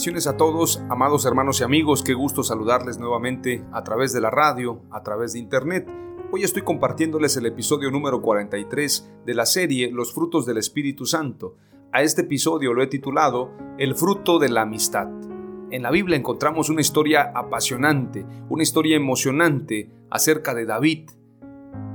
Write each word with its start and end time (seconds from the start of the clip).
Bendiciones 0.00 0.26
a 0.28 0.38
todos, 0.38 0.82
amados 0.88 1.26
hermanos 1.26 1.60
y 1.60 1.64
amigos, 1.64 2.02
qué 2.02 2.14
gusto 2.14 2.42
saludarles 2.42 2.96
nuevamente 2.96 3.62
a 3.70 3.84
través 3.84 4.14
de 4.14 4.22
la 4.22 4.30
radio, 4.30 4.80
a 4.90 5.02
través 5.02 5.34
de 5.34 5.40
internet. 5.40 5.86
Hoy 6.32 6.42
estoy 6.42 6.62
compartiéndoles 6.62 7.36
el 7.36 7.44
episodio 7.44 7.90
número 7.90 8.22
43 8.22 9.10
de 9.26 9.34
la 9.34 9.44
serie 9.44 9.92
Los 9.92 10.14
frutos 10.14 10.46
del 10.46 10.56
Espíritu 10.56 11.04
Santo. 11.04 11.56
A 11.92 12.00
este 12.00 12.22
episodio 12.22 12.72
lo 12.72 12.82
he 12.82 12.86
titulado 12.86 13.50
El 13.76 13.94
fruto 13.94 14.38
de 14.38 14.48
la 14.48 14.62
amistad. 14.62 15.08
En 15.70 15.82
la 15.82 15.90
Biblia 15.90 16.16
encontramos 16.16 16.70
una 16.70 16.80
historia 16.80 17.32
apasionante, 17.34 18.24
una 18.48 18.62
historia 18.62 18.96
emocionante 18.96 19.90
acerca 20.08 20.54
de 20.54 20.64
David, 20.64 21.10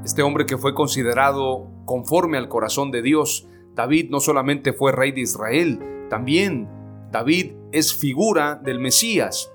este 0.03 0.22
hombre 0.22 0.45
que 0.45 0.59
fue 0.59 0.76
considerado 0.76 1.72
conforme 1.86 2.38
al 2.38 2.50
corazón 2.50 2.92
de 2.92 3.02
Dios. 3.02 3.48
David 3.73 4.11
no 4.11 4.20
solamente 4.20 4.73
fue 4.73 4.92
rey 4.92 5.11
de 5.11 5.22
Israel, 5.22 5.80
también 6.08 6.70
David 7.11 7.53
es 7.75 7.93
figura 7.93 8.55
del 8.55 8.79
Mesías 8.79 9.51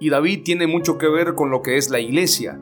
y 0.00 0.08
David 0.08 0.44
tiene 0.44 0.66
mucho 0.66 0.96
que 0.96 1.08
ver 1.08 1.34
con 1.34 1.50
lo 1.50 1.60
que 1.60 1.76
es 1.76 1.90
la 1.90 2.00
iglesia. 2.00 2.58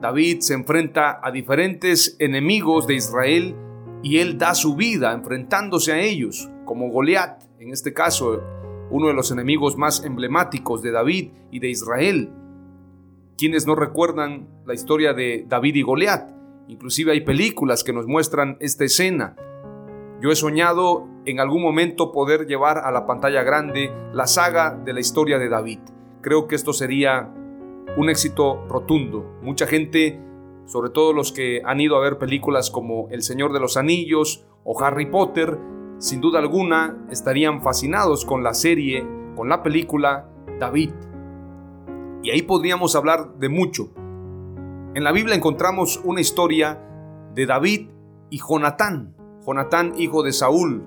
David 0.00 0.40
se 0.40 0.54
enfrenta 0.54 1.20
a 1.22 1.30
diferentes 1.30 2.16
enemigos 2.18 2.88
de 2.88 2.94
Israel 2.94 3.54
y 4.02 4.18
él 4.18 4.36
da 4.36 4.56
su 4.56 4.74
vida 4.74 5.12
enfrentándose 5.12 5.92
a 5.92 6.00
ellos, 6.00 6.50
como 6.64 6.90
Goliat, 6.90 7.44
en 7.60 7.70
este 7.70 7.94
caso, 7.94 8.42
uno 8.90 9.06
de 9.06 9.14
los 9.14 9.30
enemigos 9.30 9.78
más 9.78 10.04
emblemáticos 10.04 10.82
de 10.82 10.90
David 10.90 11.30
y 11.52 11.60
de 11.60 11.70
Israel. 11.70 12.30
Quienes 13.38 13.68
no 13.68 13.76
recuerdan 13.76 14.48
la 14.66 14.74
historia 14.74 15.14
de 15.14 15.46
David 15.48 15.76
y 15.76 15.82
Goliat, 15.82 16.28
inclusive 16.66 17.12
hay 17.12 17.20
películas 17.20 17.84
que 17.84 17.92
nos 17.92 18.08
muestran 18.08 18.56
esta 18.58 18.84
escena. 18.84 19.36
Yo 20.20 20.30
he 20.30 20.36
soñado 20.36 21.06
en 21.26 21.40
algún 21.40 21.62
momento 21.62 22.12
poder 22.12 22.46
llevar 22.46 22.78
a 22.78 22.90
la 22.90 23.06
pantalla 23.06 23.42
grande 23.42 23.92
la 24.12 24.26
saga 24.26 24.74
de 24.74 24.92
la 24.92 25.00
historia 25.00 25.38
de 25.38 25.48
David. 25.48 25.80
Creo 26.20 26.46
que 26.46 26.54
esto 26.54 26.72
sería 26.72 27.32
un 27.96 28.08
éxito 28.08 28.64
rotundo. 28.68 29.38
Mucha 29.42 29.66
gente, 29.66 30.20
sobre 30.66 30.90
todo 30.90 31.12
los 31.12 31.32
que 31.32 31.62
han 31.64 31.80
ido 31.80 31.96
a 31.96 32.00
ver 32.00 32.18
películas 32.18 32.70
como 32.70 33.08
El 33.10 33.22
Señor 33.22 33.52
de 33.52 33.60
los 33.60 33.76
Anillos 33.76 34.46
o 34.64 34.80
Harry 34.82 35.06
Potter, 35.06 35.58
sin 35.98 36.20
duda 36.20 36.38
alguna 36.38 37.06
estarían 37.10 37.62
fascinados 37.62 38.24
con 38.24 38.42
la 38.42 38.54
serie, 38.54 39.06
con 39.36 39.48
la 39.48 39.62
película 39.62 40.28
David. 40.58 40.90
Y 42.22 42.30
ahí 42.30 42.42
podríamos 42.42 42.96
hablar 42.96 43.34
de 43.38 43.48
mucho. 43.48 43.92
En 44.94 45.04
la 45.04 45.12
Biblia 45.12 45.34
encontramos 45.34 46.00
una 46.04 46.20
historia 46.20 46.80
de 47.34 47.46
David 47.46 47.90
y 48.30 48.38
Jonatán. 48.38 49.14
Jonatán, 49.46 49.92
hijo 49.98 50.22
de 50.22 50.32
Saúl. 50.32 50.84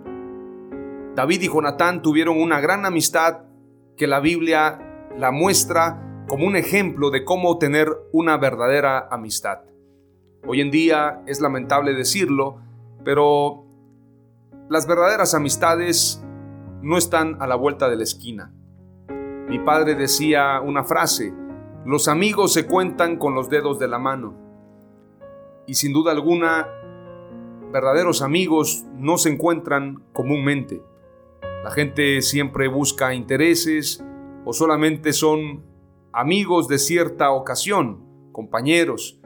David 1.16 1.42
y 1.42 1.48
Jonatán 1.48 2.02
tuvieron 2.02 2.42
una 2.42 2.60
gran 2.60 2.86
amistad 2.86 3.42
que 3.96 4.08
la 4.08 4.20
Biblia 4.20 5.10
la 5.18 5.32
muestra 5.32 6.24
como 6.28 6.46
un 6.46 6.56
ejemplo 6.56 7.10
de 7.10 7.24
cómo 7.24 7.58
tener 7.58 7.90
una 8.12 8.38
verdadera 8.38 9.08
amistad. 9.12 9.60
Hoy 10.46 10.62
en 10.62 10.72
día 10.72 11.22
es 11.28 11.40
lamentable 11.40 11.94
decirlo, 11.94 12.62
pero 13.04 13.66
las 14.70 14.88
verdaderas 14.88 15.34
amistades 15.34 16.24
no 16.82 16.98
están 16.98 17.42
a 17.42 17.48
la 17.48 17.56
vuelta 17.56 17.90
de 17.90 17.96
la 17.96 18.04
esquina. 18.04 18.54
Mi 19.48 19.60
padre 19.60 19.96
decía 19.96 20.62
una 20.62 20.84
frase, 20.84 21.34
los 21.86 22.08
amigos 22.08 22.54
se 22.54 22.66
cuentan 22.66 23.18
con 23.18 23.34
los 23.34 23.50
dedos 23.50 23.80
de 23.80 23.88
la 23.88 24.00
mano. 24.00 24.36
Y 25.66 25.76
sin 25.76 25.94
duda 25.94 26.12
alguna, 26.12 26.68
verdaderos 27.72 28.22
amigos 28.22 28.86
no 28.94 29.18
se 29.18 29.30
encuentran 29.30 30.04
comúnmente. 30.14 30.82
La 31.64 31.72
gente 31.72 32.22
siempre 32.22 32.68
busca 32.68 33.14
intereses 33.14 34.04
o 34.46 34.54
solamente 34.54 35.14
son 35.14 35.64
amigos 36.14 36.68
de 36.68 36.80
cierta 36.80 37.32
ocasión, 37.32 38.06
compañeros. 38.32 39.20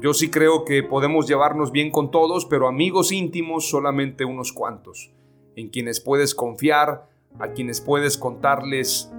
Yo 0.00 0.14
sí 0.14 0.30
creo 0.30 0.64
que 0.64 0.82
podemos 0.82 1.28
llevarnos 1.28 1.72
bien 1.72 1.90
con 1.90 2.10
todos, 2.10 2.46
pero 2.46 2.68
amigos 2.68 3.12
íntimos 3.12 3.68
solamente 3.68 4.24
unos 4.24 4.52
cuantos, 4.52 5.12
en 5.56 5.70
quienes 5.70 6.00
puedes 6.00 6.34
confiar, 6.34 7.08
a 7.38 7.52
quienes 7.52 7.80
puedes 7.80 8.18
contarles 8.18 9.12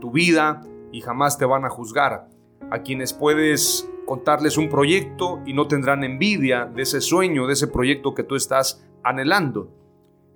tu 0.00 0.10
vida 0.12 0.62
y 0.92 1.00
jamás 1.00 1.36
te 1.36 1.44
van 1.44 1.64
a 1.64 1.70
juzgar, 1.70 2.28
a 2.70 2.82
quienes 2.82 3.12
puedes 3.12 3.88
contarles 4.06 4.56
un 4.56 4.68
proyecto 4.68 5.40
y 5.46 5.52
no 5.52 5.68
tendrán 5.68 6.04
envidia 6.04 6.66
de 6.66 6.82
ese 6.82 7.00
sueño, 7.00 7.46
de 7.46 7.52
ese 7.52 7.68
proyecto 7.68 8.14
que 8.14 8.24
tú 8.24 8.36
estás 8.36 8.84
anhelando. 9.02 9.70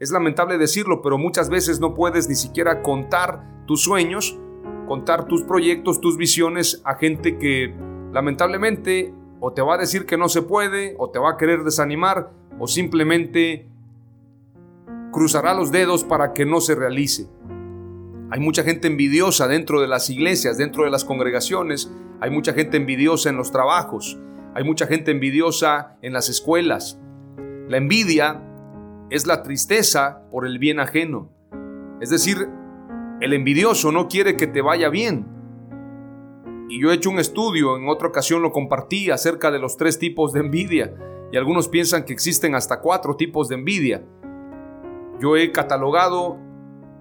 Es 0.01 0.11
lamentable 0.11 0.59
decirlo, 0.59 1.03
pero 1.03 1.19
muchas 1.19 1.49
veces 1.49 1.81
no 1.81 1.95
puedes 1.95 2.29
ni 2.29 2.35
siquiera 2.35 2.83
contar 2.83 3.65
tus 3.67 3.83
sueños, 3.83 4.39
contar 4.87 5.27
tus 5.27 5.43
proyectos, 5.43 6.01
tus 6.01 6.17
visiones 6.17 6.83
a 6.85 6.95
gente 6.97 7.39
que 7.39 7.75
lamentablemente 8.13 9.15
o 9.41 9.53
te 9.53 9.61
va 9.61 9.75
a 9.75 9.79
decir 9.79 10.07
que 10.07 10.17
no 10.17 10.29
se 10.29 10.43
puede, 10.43 10.95
o 10.99 11.11
te 11.11 11.19
va 11.19 11.33
a 11.33 11.37
querer 11.37 11.65
desanimar, 11.65 12.31
o 12.59 12.67
simplemente 12.67 13.69
cruzará 15.13 15.53
los 15.53 15.71
dedos 15.71 16.03
para 16.03 16.33
que 16.33 16.47
no 16.47 16.61
se 16.61 16.75
realice. 16.75 17.29
Hay 18.35 18.41
mucha 18.41 18.65
gente 18.65 18.89
envidiosa 18.89 19.47
dentro 19.47 19.81
de 19.81 19.87
las 19.87 20.11
iglesias, 20.11 20.59
dentro 20.59 20.83
de 20.83 20.91
las 20.91 21.05
congregaciones, 21.05 21.93
hay 22.21 22.33
mucha 22.33 22.53
gente 22.53 22.77
envidiosa 22.77 23.31
en 23.31 23.37
los 23.37 23.53
trabajos, 23.53 24.19
hay 24.57 24.65
mucha 24.65 24.89
gente 24.89 25.13
envidiosa 25.13 25.99
en 26.03 26.13
las 26.13 26.29
escuelas. 26.29 26.99
La 27.69 27.77
envidia 27.77 28.43
es 29.09 29.29
la 29.29 29.45
tristeza 29.45 30.25
por 30.33 30.49
el 30.49 30.59
bien 30.59 30.81
ajeno. 30.81 31.31
Es 32.01 32.11
decir, 32.11 32.49
el 33.21 33.33
envidioso 33.35 33.93
no 33.93 34.09
quiere 34.09 34.37
que 34.37 34.49
te 34.49 34.63
vaya 34.63 34.89
bien. 34.89 35.29
Y 36.69 36.83
yo 36.83 36.91
he 36.91 36.95
hecho 36.95 37.11
un 37.11 37.21
estudio, 37.21 37.77
en 37.77 37.89
otra 37.89 38.09
ocasión 38.09 38.43
lo 38.43 38.51
compartí 38.51 39.13
acerca 39.13 39.53
de 39.53 39.61
los 39.61 39.77
tres 39.77 40.01
tipos 40.01 40.33
de 40.33 40.41
envidia. 40.41 40.93
Y 41.31 41.37
algunos 41.37 41.69
piensan 41.69 42.05
que 42.05 42.13
existen 42.13 42.57
hasta 42.57 42.81
cuatro 42.81 43.15
tipos 43.15 43.49
de 43.49 43.55
envidia. 43.55 44.05
Yo 45.21 45.37
he 45.37 45.53
catalogado 45.53 46.44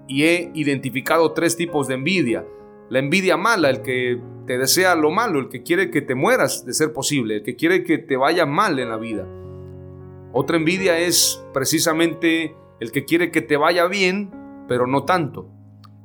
y 0.08 0.24
he 0.24 0.52
identificado 0.54 1.34
tres 1.34 1.56
tipos 1.56 1.88
de 1.88 1.96
envidia. 1.96 2.46
La 2.90 3.00
envidia 3.00 3.38
mala, 3.38 3.70
el 3.70 3.82
que 3.82 4.22
te 4.46 4.58
desea 4.58 4.96
lo 4.96 5.12
malo, 5.12 5.40
el 5.40 5.50
que 5.50 5.64
quiere 5.64 5.90
que 5.90 6.02
te 6.02 6.16
mueras 6.16 6.66
de 6.66 6.74
ser 6.74 6.94
posible, 6.94 7.38
el 7.38 7.44
que 7.44 7.56
quiere 7.56 7.84
que 7.84 7.98
te 7.98 8.18
vaya 8.18 8.46
mal 8.46 8.78
en 8.80 8.90
la 8.90 8.98
vida. 8.98 9.28
Otra 10.34 10.58
envidia 10.58 10.98
es 10.98 11.44
precisamente 11.54 12.56
el 12.80 12.92
que 12.92 13.06
quiere 13.06 13.32
que 13.32 13.42
te 13.42 13.56
vaya 13.56 13.88
bien, 13.88 14.32
pero 14.68 14.88
no 14.88 15.06
tanto. 15.06 15.50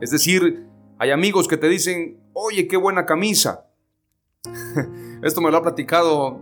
Es 0.01 0.11
decir, 0.11 0.67
hay 0.99 1.11
amigos 1.11 1.49
que 1.49 1.57
te 1.57 1.69
dicen, 1.69 2.21
oye, 2.33 2.69
qué 2.69 2.77
buena 2.77 3.07
camisa. 3.07 3.67
Esto 5.23 5.41
me 5.41 5.51
lo 5.51 5.57
ha 5.57 5.63
platicado, 5.63 6.41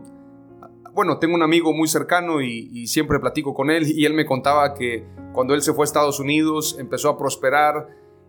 bueno, 0.96 1.18
tengo 1.18 1.34
un 1.34 1.42
amigo 1.42 1.74
muy 1.74 1.88
cercano 1.88 2.40
y, 2.40 2.86
siempre 2.86 3.20
platico 3.20 3.52
con 3.52 3.70
él 3.70 3.84
y 3.86 4.06
él 4.06 4.14
me 4.14 4.24
contaba 4.24 4.72
que 4.72 5.06
cuando 5.34 5.52
él 5.52 5.60
se 5.60 5.74
fue 5.74 5.82
a 5.82 5.84
Estados 5.84 6.20
Unidos 6.20 6.74
empezó 6.78 7.10
a 7.10 7.18
prosperar 7.18 7.88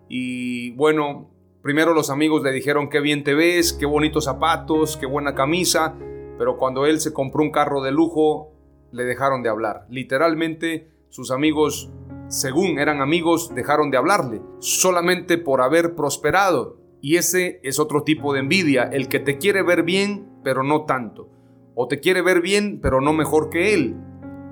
y 0.10 0.72
bueno, 0.72 1.32
primero 1.62 1.94
los 1.94 2.10
amigos 2.10 2.44
le 2.44 2.52
dijeron 2.52 2.90
qué 2.90 3.00
bien 3.00 3.24
te 3.24 3.36
ves, 3.36 3.72
qué 3.72 3.86
bonitos 3.86 4.26
zapatos, 4.26 4.98
qué 4.98 5.06
buena 5.06 5.34
camisa, 5.34 5.96
pero 6.38 6.58
cuando 6.58 6.86
él 6.86 7.00
se 7.00 7.14
compró 7.14 7.42
un 7.42 7.52
carro 7.52 7.82
de 7.82 7.92
lujo, 7.92 8.52
le 8.92 9.06
dejaron 9.06 9.44
de 9.44 9.50
hablar. 9.50 9.86
Literalmente 9.90 10.92
sus 11.08 11.32
amigos, 11.32 11.90
según 12.28 12.80
eran 12.80 13.00
amigos, 13.00 13.56
dejaron 13.56 13.92
de 13.92 13.98
hablarle, 13.98 14.42
solamente 14.60 15.38
por 15.38 15.62
haber 15.62 15.96
prosperado. 15.96 16.82
Y 17.00 17.16
ese 17.16 17.62
es 17.64 17.80
otro 17.80 18.04
tipo 18.04 18.34
de 18.34 18.42
envidia, 18.42 18.84
el 18.92 19.08
que 19.08 19.22
te 19.22 19.38
quiere 19.38 19.64
ver 19.64 19.84
bien, 19.84 20.28
pero 20.44 20.64
no 20.64 20.84
tanto. 20.84 21.37
O 21.80 21.88
te 21.88 22.00
quiere 22.00 22.24
ver 22.24 22.42
bien, 22.42 22.80
pero 22.82 23.02
no 23.02 23.14
mejor 23.14 23.52
que 23.52 23.76
él. 23.76 23.96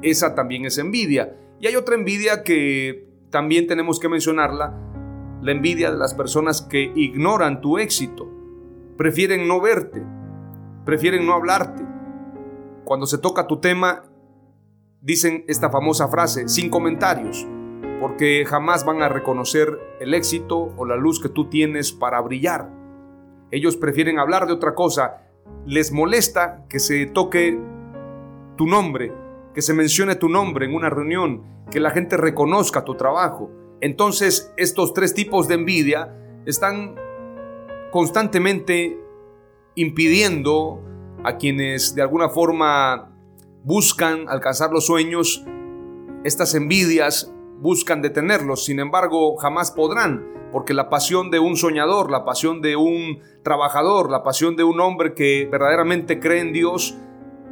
Esa 0.04 0.36
también 0.36 0.63
es 0.66 0.77
envidia. 0.77 1.36
Y 1.60 1.66
hay 1.66 1.75
otra 1.75 1.95
envidia 1.95 2.44
que 2.44 3.10
también 3.31 3.66
tenemos 3.66 4.00
que 4.00 4.10
mencionarla, 4.10 4.77
la 5.42 5.51
envidia 5.51 5.89
de 5.89 5.98
las 5.98 6.13
personas 6.13 6.62
que 6.62 6.92
ignoran 6.95 7.62
tu 7.62 7.80
éxito. 7.80 8.31
Prefieren 8.95 9.48
no 9.48 9.60
verte, 9.60 10.04
prefieren 10.86 11.25
no 11.25 11.33
hablarte. 11.33 11.83
Cuando 12.83 13.07
se 13.07 13.18
toca 13.18 13.48
tu 13.48 13.60
tema, 13.60 14.04
dicen 15.01 15.45
esta 15.48 15.72
famosa 15.72 16.07
frase, 16.07 16.48
sin 16.48 16.69
comentarios, 16.69 17.48
porque 18.00 18.45
jamás 18.45 18.86
van 18.86 19.01
a 19.01 19.10
reconocer 19.10 19.80
el 20.00 20.13
éxito 20.13 20.75
o 20.77 20.86
la 20.86 20.95
luz 20.95 21.19
que 21.19 21.30
tú 21.30 21.50
tienes 21.50 21.92
para 21.92 22.22
brillar. 22.22 22.69
Ellos 23.50 23.77
prefieren 23.77 24.19
hablar 24.19 24.45
de 24.45 24.54
otra 24.54 24.75
cosa, 24.75 25.25
les 25.65 25.92
molesta 25.92 26.65
que 26.69 26.80
se 26.80 27.06
toque 27.07 27.59
tu 28.57 28.68
nombre, 28.68 29.13
que 29.53 29.62
se 29.62 29.74
mencione 29.74 30.15
tu 30.15 30.30
nombre 30.30 30.65
en 30.65 30.75
una 30.75 30.89
reunión, 30.89 31.44
que 31.71 31.80
la 31.80 31.92
gente 31.92 32.18
reconozca 32.18 32.86
tu 32.86 32.95
trabajo. 32.95 33.51
Entonces 33.81 34.53
estos 34.57 34.94
tres 34.94 35.13
tipos 35.13 35.47
de 35.47 35.56
envidia 35.56 36.15
están 36.45 36.95
constantemente 37.92 38.97
impidiendo 39.75 40.81
a 41.24 41.38
quienes 41.38 41.95
de 41.95 42.01
alguna 42.01 42.30
forma 42.30 43.12
buscan 43.63 44.30
alcanzar 44.30 44.71
los 44.71 44.86
sueños, 44.86 45.44
estas 46.24 46.53
envidias 46.56 47.33
buscan 47.60 48.02
detenerlos, 48.02 48.66
sin 48.66 48.80
embargo 48.80 49.36
jamás 49.38 49.72
podrán, 49.72 50.25
porque 50.52 50.74
la 50.74 50.90
pasión 50.90 51.31
de 51.31 51.40
un 51.40 51.57
soñador, 51.57 52.12
la 52.12 52.25
pasión 52.25 52.62
de 52.62 52.75
un 52.75 53.19
trabajador, 53.44 54.10
la 54.10 54.24
pasión 54.24 54.56
de 54.56 54.63
un 54.63 54.80
hombre 54.80 55.13
que 55.13 55.48
verdaderamente 55.52 56.19
cree 56.19 56.42
en 56.42 56.54
Dios, 56.54 56.98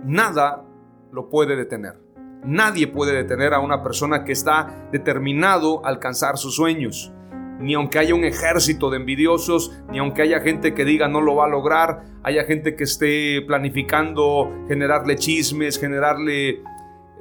nada 0.06 0.66
lo 1.12 1.30
puede 1.30 1.56
detener. 1.56 2.02
Nadie 2.46 2.88
puede 2.88 3.14
detener 3.14 3.54
a 3.54 3.60
una 3.60 3.84
persona 3.84 4.26
que 4.26 4.34
está 4.34 4.88
determinado 4.92 5.86
a 5.86 5.90
alcanzar 5.90 6.38
sus 6.38 6.56
sueños. 6.56 7.12
Ni 7.60 7.76
aunque 7.76 8.00
haya 8.00 8.16
un 8.16 8.26
ejército 8.26 8.90
de 8.90 8.98
envidiosos, 8.98 9.72
ni 9.90 10.00
aunque 10.00 10.24
haya 10.24 10.42
gente 10.42 10.74
que 10.74 10.84
diga 10.84 11.08
no 11.08 11.22
lo 11.22 11.36
va 11.36 11.46
a 11.46 11.50
lograr, 11.50 12.04
haya 12.24 12.44
gente 12.44 12.76
que 12.76 12.84
esté 12.84 13.42
planificando 13.48 14.52
generarle 14.68 15.16
chismes, 15.16 15.80
generarle 15.80 16.62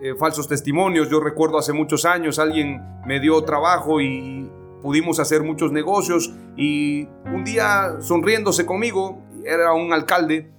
eh, 0.03 0.17
falsos 0.17 0.49
testimonios. 0.49 1.09
Yo 1.09 1.21
recuerdo 1.21 1.59
hace 1.59 1.73
muchos 1.73 2.05
años 2.05 2.41
alguien 2.41 2.83
me 3.07 3.21
dio 3.21 3.41
trabajo 3.45 4.01
y 4.01 4.51
pudimos 4.83 5.21
hacer 5.21 5.45
muchos 5.45 5.71
negocios 5.71 6.35
y 6.57 7.07
un 7.33 7.45
día 7.45 8.01
sonriéndose 8.01 8.67
conmigo, 8.67 9.23
era 9.45 9.73
un 9.73 9.93
alcalde, 9.93 10.51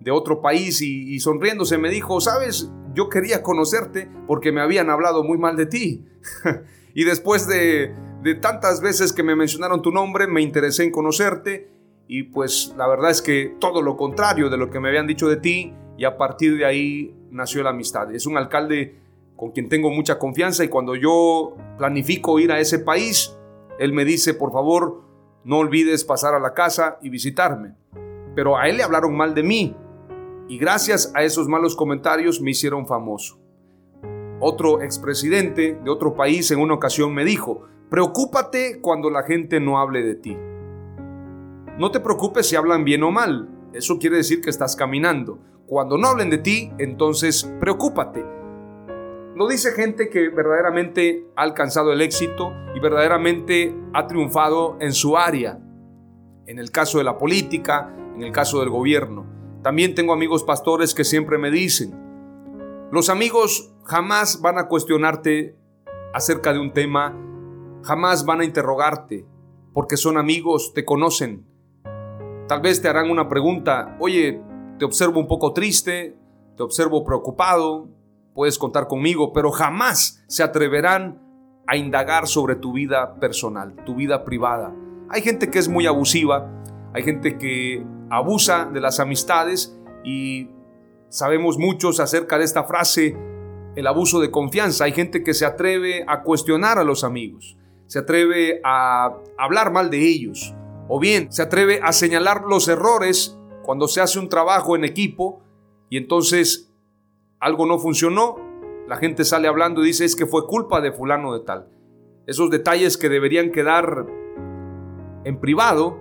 de 0.00 0.12
otro 0.12 0.40
país 0.40 0.80
y, 0.82 1.18
sonriéndose 1.18 1.78
me 1.78 1.90
dijo, 1.90 2.20
sabes, 2.20 2.70
yo 2.94 3.08
quería 3.08 3.42
conocerte 3.42 4.08
porque 4.26 4.52
me 4.52 4.60
habían 4.60 4.88
hablado 4.88 5.24
muy 5.24 5.36
mal 5.36 5.56
de 5.56 5.66
ti. 5.66 6.06
y 6.94 7.04
después 7.04 7.46
de, 7.48 7.94
de 8.22 8.34
tantas 8.36 8.80
veces 8.80 9.12
que 9.12 9.22
me 9.22 9.34
mencionaron 9.34 9.82
tu 9.82 9.90
nombre, 9.90 10.26
me 10.26 10.40
interesé 10.40 10.84
en 10.84 10.92
conocerte 10.92 11.68
y 12.08 12.22
pues 12.22 12.72
la 12.76 12.86
verdad 12.86 13.10
es 13.10 13.20
que 13.20 13.56
todo 13.58 13.82
lo 13.82 13.96
contrario 13.96 14.48
de 14.48 14.56
lo 14.56 14.70
que 14.70 14.80
me 14.80 14.88
habían 14.88 15.06
dicho 15.06 15.28
de 15.28 15.36
ti 15.36 15.74
y 15.96 16.04
a 16.04 16.16
partir 16.16 16.56
de 16.56 16.64
ahí 16.64 17.14
nació 17.30 17.62
la 17.62 17.70
amistad. 17.70 18.14
Es 18.14 18.26
un 18.26 18.36
alcalde 18.36 18.96
con 19.36 19.50
quien 19.52 19.68
tengo 19.68 19.90
mucha 19.90 20.18
confianza 20.18 20.64
y 20.64 20.68
cuando 20.68 20.94
yo 20.94 21.56
planifico 21.78 22.38
ir 22.38 22.52
a 22.52 22.58
ese 22.60 22.78
país, 22.78 23.36
él 23.78 23.92
me 23.92 24.04
dice, 24.04 24.34
por 24.34 24.52
favor, 24.52 25.02
no 25.44 25.58
olvides 25.58 26.04
pasar 26.04 26.34
a 26.34 26.40
la 26.40 26.54
casa 26.54 26.98
y 27.02 27.10
visitarme. 27.10 27.74
Pero 28.34 28.56
a 28.56 28.68
él 28.68 28.78
le 28.78 28.82
hablaron 28.82 29.16
mal 29.16 29.34
de 29.34 29.42
mí 29.42 29.76
y 30.48 30.58
gracias 30.58 31.12
a 31.14 31.22
esos 31.22 31.48
malos 31.48 31.76
comentarios 31.76 32.40
me 32.40 32.50
hicieron 32.50 32.86
famoso. 32.86 33.38
Otro 34.38 34.82
expresidente 34.82 35.78
de 35.82 35.90
otro 35.90 36.14
país 36.14 36.50
en 36.50 36.60
una 36.60 36.74
ocasión 36.74 37.14
me 37.14 37.24
dijo, 37.24 37.62
preocúpate 37.88 38.80
cuando 38.80 39.08
la 39.08 39.22
gente 39.22 39.60
no 39.60 39.78
hable 39.78 40.02
de 40.02 40.14
ti. 40.14 40.36
No 41.78 41.90
te 41.90 42.00
preocupes 42.00 42.48
si 42.48 42.56
hablan 42.56 42.84
bien 42.84 43.02
o 43.02 43.10
mal, 43.10 43.48
eso 43.72 43.98
quiere 43.98 44.16
decir 44.16 44.40
que 44.40 44.50
estás 44.50 44.76
caminando. 44.76 45.38
Cuando 45.66 45.98
no 45.98 46.08
hablen 46.08 46.30
de 46.30 46.38
ti, 46.38 46.72
entonces 46.78 47.52
preocúpate. 47.58 48.24
Lo 49.34 49.48
dice 49.48 49.72
gente 49.72 50.08
que 50.08 50.28
verdaderamente 50.28 51.26
ha 51.34 51.42
alcanzado 51.42 51.92
el 51.92 52.00
éxito 52.02 52.52
y 52.74 52.80
verdaderamente 52.80 53.76
ha 53.92 54.06
triunfado 54.06 54.76
en 54.80 54.92
su 54.92 55.16
área. 55.16 55.58
En 56.46 56.60
el 56.60 56.70
caso 56.70 56.98
de 56.98 57.04
la 57.04 57.18
política, 57.18 57.92
en 58.14 58.22
el 58.22 58.30
caso 58.30 58.60
del 58.60 58.70
gobierno. 58.70 59.26
También 59.62 59.96
tengo 59.96 60.12
amigos 60.12 60.44
pastores 60.44 60.94
que 60.94 61.04
siempre 61.04 61.36
me 61.36 61.50
dicen, 61.50 61.92
los 62.92 63.10
amigos 63.10 63.74
jamás 63.82 64.40
van 64.40 64.58
a 64.58 64.68
cuestionarte 64.68 65.56
acerca 66.14 66.52
de 66.52 66.60
un 66.60 66.72
tema, 66.72 67.12
jamás 67.82 68.24
van 68.24 68.40
a 68.40 68.44
interrogarte, 68.44 69.26
porque 69.74 69.96
son 69.96 70.16
amigos, 70.16 70.72
te 70.72 70.84
conocen. 70.84 71.44
Tal 72.46 72.60
vez 72.60 72.80
te 72.80 72.88
harán 72.88 73.10
una 73.10 73.28
pregunta, 73.28 73.96
oye, 73.98 74.40
te 74.78 74.84
observo 74.84 75.20
un 75.20 75.26
poco 75.26 75.52
triste, 75.52 76.16
te 76.56 76.62
observo 76.62 77.04
preocupado, 77.04 77.88
puedes 78.34 78.58
contar 78.58 78.86
conmigo, 78.86 79.32
pero 79.32 79.50
jamás 79.50 80.22
se 80.28 80.42
atreverán 80.42 81.22
a 81.66 81.76
indagar 81.76 82.26
sobre 82.26 82.56
tu 82.56 82.72
vida 82.72 83.18
personal, 83.18 83.74
tu 83.84 83.94
vida 83.94 84.24
privada. 84.24 84.74
Hay 85.08 85.22
gente 85.22 85.50
que 85.50 85.58
es 85.58 85.68
muy 85.68 85.86
abusiva, 85.86 86.50
hay 86.92 87.02
gente 87.02 87.38
que 87.38 87.84
abusa 88.10 88.66
de 88.66 88.80
las 88.80 89.00
amistades 89.00 89.78
y 90.04 90.50
sabemos 91.08 91.58
muchos 91.58 91.98
acerca 91.98 92.38
de 92.38 92.44
esta 92.44 92.64
frase, 92.64 93.16
el 93.74 93.86
abuso 93.86 94.20
de 94.20 94.30
confianza. 94.30 94.84
Hay 94.84 94.92
gente 94.92 95.22
que 95.22 95.34
se 95.34 95.46
atreve 95.46 96.04
a 96.06 96.22
cuestionar 96.22 96.78
a 96.78 96.84
los 96.84 97.04
amigos, 97.04 97.56
se 97.86 98.00
atreve 98.00 98.60
a 98.64 99.16
hablar 99.38 99.72
mal 99.72 99.90
de 99.90 100.06
ellos, 100.06 100.54
o 100.88 101.00
bien 101.00 101.32
se 101.32 101.42
atreve 101.42 101.80
a 101.82 101.92
señalar 101.92 102.42
los 102.48 102.68
errores 102.68 103.38
cuando 103.66 103.88
se 103.88 104.00
hace 104.00 104.20
un 104.20 104.28
trabajo 104.28 104.76
en 104.76 104.84
equipo 104.84 105.42
y 105.90 105.96
entonces 105.96 106.72
algo 107.40 107.66
no 107.66 107.80
funcionó, 107.80 108.36
la 108.86 108.96
gente 108.96 109.24
sale 109.24 109.48
hablando 109.48 109.82
y 109.82 109.88
dice 109.88 110.04
es 110.04 110.14
que 110.14 110.24
fue 110.24 110.46
culpa 110.46 110.80
de 110.80 110.92
fulano 110.92 111.34
de 111.36 111.44
tal. 111.44 111.68
Esos 112.26 112.48
detalles 112.48 112.96
que 112.96 113.08
deberían 113.08 113.50
quedar 113.50 114.06
en 115.24 115.40
privado 115.40 115.98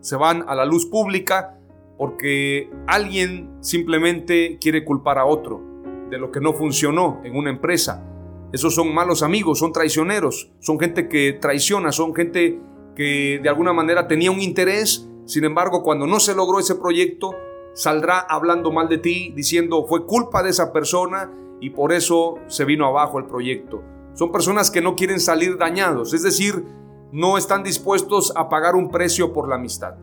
se 0.00 0.16
van 0.16 0.44
a 0.46 0.54
la 0.54 0.66
luz 0.66 0.84
pública 0.84 1.58
porque 1.96 2.70
alguien 2.86 3.56
simplemente 3.60 4.58
quiere 4.60 4.84
culpar 4.84 5.18
a 5.18 5.24
otro 5.24 5.62
de 6.10 6.18
lo 6.18 6.30
que 6.30 6.40
no 6.40 6.52
funcionó 6.52 7.22
en 7.24 7.34
una 7.34 7.48
empresa. 7.48 8.04
Esos 8.52 8.74
son 8.74 8.94
malos 8.94 9.22
amigos, 9.22 9.58
son 9.58 9.72
traicioneros, 9.72 10.50
son 10.60 10.78
gente 10.78 11.08
que 11.08 11.32
traiciona, 11.32 11.92
son 11.92 12.14
gente 12.14 12.60
que 12.94 13.40
de 13.42 13.48
alguna 13.48 13.72
manera 13.72 14.06
tenía 14.06 14.30
un 14.30 14.42
interés, 14.42 15.08
sin 15.24 15.44
embargo 15.44 15.82
cuando 15.82 16.06
no 16.06 16.20
se 16.20 16.34
logró 16.34 16.58
ese 16.58 16.74
proyecto, 16.74 17.34
saldrá 17.74 18.18
hablando 18.18 18.70
mal 18.70 18.88
de 18.88 18.98
ti, 18.98 19.32
diciendo 19.34 19.84
fue 19.86 20.06
culpa 20.06 20.42
de 20.42 20.50
esa 20.50 20.72
persona 20.72 21.30
y 21.60 21.70
por 21.70 21.92
eso 21.92 22.36
se 22.48 22.64
vino 22.64 22.86
abajo 22.86 23.18
el 23.18 23.26
proyecto. 23.26 23.82
Son 24.14 24.30
personas 24.30 24.70
que 24.70 24.82
no 24.82 24.94
quieren 24.94 25.20
salir 25.20 25.56
dañados, 25.56 26.12
es 26.12 26.22
decir, 26.22 26.64
no 27.12 27.38
están 27.38 27.62
dispuestos 27.62 28.32
a 28.36 28.48
pagar 28.48 28.74
un 28.74 28.90
precio 28.90 29.32
por 29.32 29.48
la 29.48 29.56
amistad. 29.56 29.94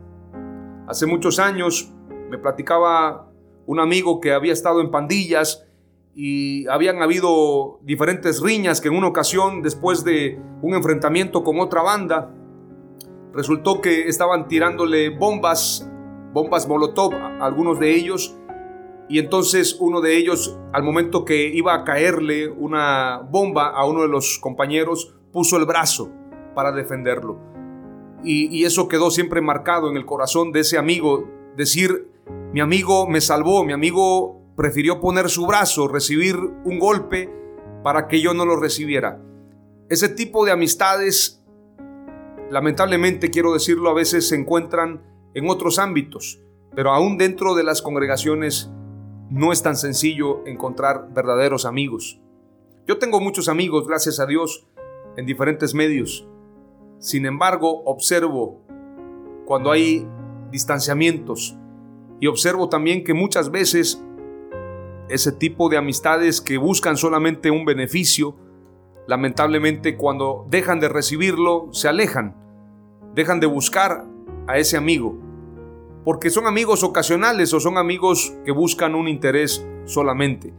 Hace 0.88 1.06
muchos 1.06 1.38
años 1.40 1.92
me 2.30 2.38
platicaba 2.38 3.30
un 3.66 3.80
amigo 3.80 4.20
que 4.20 4.34
había 4.34 4.54
estado 4.54 4.82
en 4.82 4.90
pandillas 4.90 5.66
y 6.16 6.68
habían 6.68 7.02
habido 7.02 7.80
diferentes 7.84 8.42
riñas 8.42 8.82
que 8.82 8.88
en 8.88 8.96
una 8.96 9.08
ocasión, 9.08 9.62
después 9.62 10.04
de 10.04 10.42
un 10.62 10.74
enfrentamiento 10.74 11.44
con 11.44 11.60
otra 11.60 11.82
banda, 11.82 12.34
resultó 13.34 13.82
que 13.82 14.08
estaban 14.08 14.48
tirándole 14.48 15.10
bombas, 15.10 15.90
bombas 16.34 16.68
Molotov 16.68 17.14
a 17.14 17.46
algunos 17.46 17.80
de 17.80 17.96
ellos, 17.96 18.36
y 19.10 19.18
entonces 19.18 19.76
uno 19.80 20.02
de 20.02 20.18
ellos, 20.18 20.58
al 20.72 20.84
momento 20.84 21.26
que 21.26 21.48
iba 21.48 21.74
a 21.74 21.84
caerle 21.84 22.48
una 22.48 23.18
bomba 23.18 23.70
a 23.70 23.86
uno 23.86 24.04
de 24.04 24.08
los 24.08 24.38
compañeros, 24.38 25.16
puso 25.34 25.58
el 25.58 25.66
brazo 25.66 26.12
para 26.54 26.72
defenderlo. 26.72 27.40
Y, 28.24 28.66
eso 28.66 28.88
quedó 28.88 29.10
siempre 29.10 29.42
marcado 29.42 29.90
en 29.90 29.98
el 29.98 30.06
corazón 30.06 30.52
de 30.52 30.60
ese 30.60 30.78
amigo, 30.78 31.28
decir, 31.56 32.12
mi 32.54 32.60
amigo 32.60 33.08
me 33.08 33.22
salvó, 33.22 33.64
mi 33.64 33.74
amigo 33.74 34.42
prefirió 34.56 35.00
poner 35.00 35.30
su 35.30 35.48
brazo, 35.48 35.88
recibir 35.88 36.36
un 36.36 36.80
golpe 36.80 37.34
para 37.82 38.08
que 38.08 38.22
yo 38.22 38.34
no 38.34 38.46
lo 38.46 38.58
recibiera. 38.58 39.22
Ese 39.88 40.10
tipo 40.10 40.46
de 40.46 40.52
amistades 40.52 41.39
lamentablemente 42.50 43.30
quiero 43.30 43.54
decirlo, 43.54 43.90
a 43.90 43.94
veces 43.94 44.28
se 44.28 44.36
encuentran 44.36 45.02
en 45.34 45.50
otros 45.50 45.80
ámbitos, 45.80 46.42
pero 46.76 46.92
aún 46.92 47.18
dentro 47.18 47.56
de 47.56 47.64
las 47.64 47.82
congregaciones 47.82 48.72
no 49.30 49.52
es 49.52 49.62
tan 49.62 49.76
sencillo 49.76 50.46
encontrar 50.46 51.14
verdaderos 51.14 51.66
amigos. 51.66 52.20
Yo 52.88 52.98
tengo 52.98 53.20
muchos 53.20 53.48
amigos, 53.48 53.88
gracias 53.88 54.20
a 54.20 54.26
Dios, 54.26 54.68
en 55.16 55.26
diferentes 55.26 55.74
medios. 55.74 56.28
Sin 56.98 57.26
embargo, 57.26 57.84
observo 57.86 58.62
cuando 59.46 59.72
hay 59.72 60.08
distanciamientos 60.52 61.56
y 62.20 62.28
observo 62.28 62.70
también 62.70 63.04
que 63.04 63.14
muchas 63.14 63.52
veces 63.52 64.04
ese 65.10 65.32
tipo 65.32 65.70
de 65.70 65.78
amistades 65.78 66.42
que 66.42 66.58
buscan 66.58 66.98
solamente 66.98 67.52
un 67.52 67.66
beneficio, 67.66 68.36
lamentablemente 69.10 69.98
cuando 69.98 70.46
dejan 70.52 70.80
de 70.80 70.88
recibirlo, 70.88 71.70
se 71.72 71.88
alejan, 71.88 72.36
dejan 73.16 73.40
de 73.40 73.48
buscar 73.48 74.06
a 74.46 74.60
ese 74.60 74.78
amigo, 74.78 75.18
porque 76.06 76.30
son 76.30 76.46
amigos 76.46 76.84
ocasionales 76.84 77.52
o 77.56 77.60
son 77.60 77.80
amigos 77.80 78.36
que 78.46 78.52
buscan 78.52 78.94
un 78.94 79.08
interés 79.08 79.66
solamente. 79.86 80.54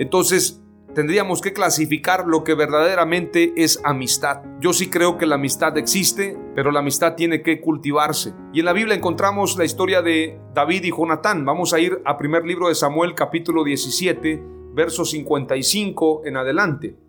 Entonces, 0.00 0.60
tendríamos 0.92 1.40
que 1.40 1.52
clasificar 1.52 2.26
lo 2.26 2.42
que 2.42 2.54
verdaderamente 2.54 3.52
es 3.56 3.80
amistad. 3.84 4.42
Yo 4.58 4.72
sí 4.72 4.90
creo 4.90 5.16
que 5.16 5.26
la 5.26 5.36
amistad 5.36 5.78
existe, 5.78 6.36
pero 6.56 6.72
la 6.72 6.80
amistad 6.80 7.14
tiene 7.14 7.42
que 7.42 7.60
cultivarse. 7.60 8.34
Y 8.52 8.58
en 8.58 8.64
la 8.64 8.72
Biblia 8.72 8.96
encontramos 8.96 9.56
la 9.56 9.64
historia 9.64 10.02
de 10.02 10.36
David 10.52 10.82
y 10.82 10.90
Jonatán. 10.90 11.44
Vamos 11.44 11.72
a 11.72 11.78
ir 11.78 12.02
a 12.04 12.18
primer 12.18 12.44
libro 12.44 12.66
de 12.66 12.74
Samuel 12.74 13.14
capítulo 13.14 13.62
17, 13.62 14.42
verso 14.74 15.04
55 15.04 16.22
en 16.24 16.36
adelante. 16.36 17.03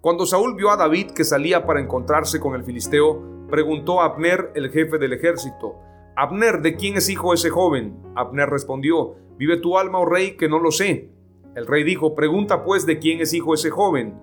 Cuando 0.00 0.24
Saúl 0.24 0.54
vio 0.54 0.70
a 0.70 0.78
David 0.78 1.10
que 1.10 1.24
salía 1.24 1.66
para 1.66 1.80
encontrarse 1.80 2.40
con 2.40 2.54
el 2.54 2.64
filisteo, 2.64 3.46
preguntó 3.50 4.00
a 4.00 4.06
Abner, 4.06 4.50
el 4.54 4.70
jefe 4.70 4.96
del 4.96 5.12
ejército, 5.12 5.76
Abner, 6.16 6.62
¿de 6.62 6.74
quién 6.74 6.96
es 6.96 7.10
hijo 7.10 7.34
ese 7.34 7.50
joven? 7.50 8.00
Abner 8.14 8.48
respondió, 8.48 9.16
Vive 9.36 9.58
tu 9.58 9.76
alma, 9.76 9.98
oh 9.98 10.06
rey, 10.06 10.38
que 10.38 10.48
no 10.48 10.58
lo 10.58 10.70
sé. 10.70 11.10
El 11.54 11.66
rey 11.66 11.84
dijo, 11.84 12.14
pregunta 12.14 12.64
pues 12.64 12.86
de 12.86 12.98
quién 12.98 13.20
es 13.20 13.34
hijo 13.34 13.52
ese 13.52 13.68
joven. 13.68 14.18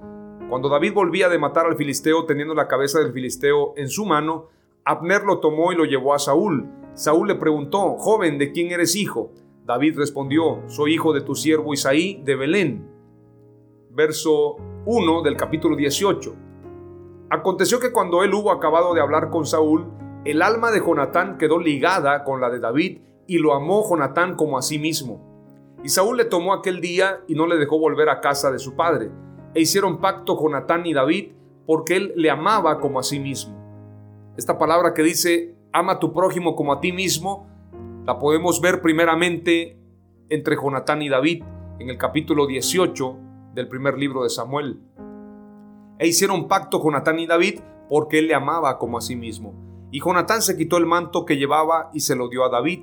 Cuando 0.49 0.69
David 0.69 0.93
volvía 0.93 1.29
de 1.29 1.37
matar 1.37 1.67
al 1.67 1.75
filisteo 1.75 2.25
teniendo 2.25 2.55
la 2.55 2.67
cabeza 2.67 2.99
del 2.99 3.13
filisteo 3.13 3.73
en 3.77 3.89
su 3.89 4.05
mano, 4.05 4.47
Abner 4.83 5.23
lo 5.23 5.39
tomó 5.39 5.71
y 5.71 5.75
lo 5.75 5.85
llevó 5.85 6.13
a 6.15 6.19
Saúl. 6.19 6.67
Saúl 6.95 7.27
le 7.27 7.35
preguntó, 7.35 7.97
joven, 7.97 8.39
¿de 8.39 8.51
quién 8.51 8.71
eres 8.71 8.95
hijo? 8.95 9.31
David 9.65 9.97
respondió, 9.97 10.63
soy 10.67 10.93
hijo 10.93 11.13
de 11.13 11.21
tu 11.21 11.35
siervo 11.35 11.73
Isaí 11.73 12.21
de 12.23 12.35
Belén. 12.35 12.87
Verso 13.91 14.57
1 14.89 15.21
del 15.21 15.35
capítulo 15.35 15.75
18. 15.75 16.33
Aconteció 17.29 17.77
que 17.77 17.91
cuando 17.91 18.23
él 18.23 18.33
hubo 18.33 18.53
acabado 18.53 18.93
de 18.93 19.01
hablar 19.01 19.29
con 19.29 19.45
Saúl, 19.45 19.91
el 20.23 20.41
alma 20.41 20.71
de 20.71 20.79
Jonatán 20.79 21.37
quedó 21.37 21.59
ligada 21.59 22.23
con 22.23 22.39
la 22.39 22.49
de 22.49 22.61
David 22.61 23.01
y 23.27 23.37
lo 23.37 23.53
amó 23.53 23.83
Jonatán 23.85 24.37
como 24.37 24.57
a 24.57 24.61
sí 24.61 24.79
mismo. 24.79 25.75
Y 25.83 25.89
Saúl 25.89 26.15
le 26.15 26.23
tomó 26.23 26.53
aquel 26.53 26.79
día 26.79 27.19
y 27.27 27.35
no 27.35 27.47
le 27.47 27.57
dejó 27.57 27.77
volver 27.77 28.07
a 28.07 28.21
casa 28.21 28.49
de 28.49 28.59
su 28.59 28.77
padre. 28.77 29.11
E 29.53 29.59
hicieron 29.59 29.99
pacto 29.99 30.37
con 30.37 30.53
Natán 30.53 30.85
y 30.85 30.93
David 30.93 31.33
porque 31.65 31.97
él 31.97 32.13
le 32.15 32.31
amaba 32.31 32.79
como 32.79 32.99
a 32.99 33.03
sí 33.03 33.19
mismo. 33.19 33.57
Esta 34.37 34.57
palabra 34.57 34.93
que 34.93 35.03
dice, 35.03 35.53
ama 35.73 35.93
a 35.93 35.99
tu 35.99 36.13
prójimo 36.13 36.55
como 36.55 36.71
a 36.71 36.79
ti 36.79 36.93
mismo, 36.93 37.45
la 38.05 38.17
podemos 38.17 38.61
ver 38.61 38.81
primeramente 38.81 39.77
entre 40.29 40.55
Jonatán 40.55 41.01
y 41.01 41.09
David 41.09 41.43
en 41.77 41.89
el 41.89 41.97
capítulo 41.97 42.47
18 42.47 43.26
del 43.57 43.67
primer 43.67 43.97
libro 43.97 44.21
de 44.21 44.29
Samuel. 44.29 44.79
E 45.97 46.07
hicieron 46.07 46.47
pacto 46.47 46.79
Jonatán 46.79 47.17
y 47.17 47.25
David 47.25 47.61
porque 47.89 48.19
él 48.19 48.27
le 48.27 48.35
amaba 48.35 48.77
como 48.77 48.99
a 48.99 49.01
sí 49.01 49.15
mismo. 49.15 49.55
Y 49.91 49.99
Jonatán 49.99 50.43
se 50.43 50.55
quitó 50.55 50.77
el 50.77 50.85
manto 50.85 51.25
que 51.25 51.37
llevaba 51.37 51.89
y 51.91 52.01
se 52.01 52.15
lo 52.15 52.29
dio 52.29 52.45
a 52.45 52.49
David 52.49 52.81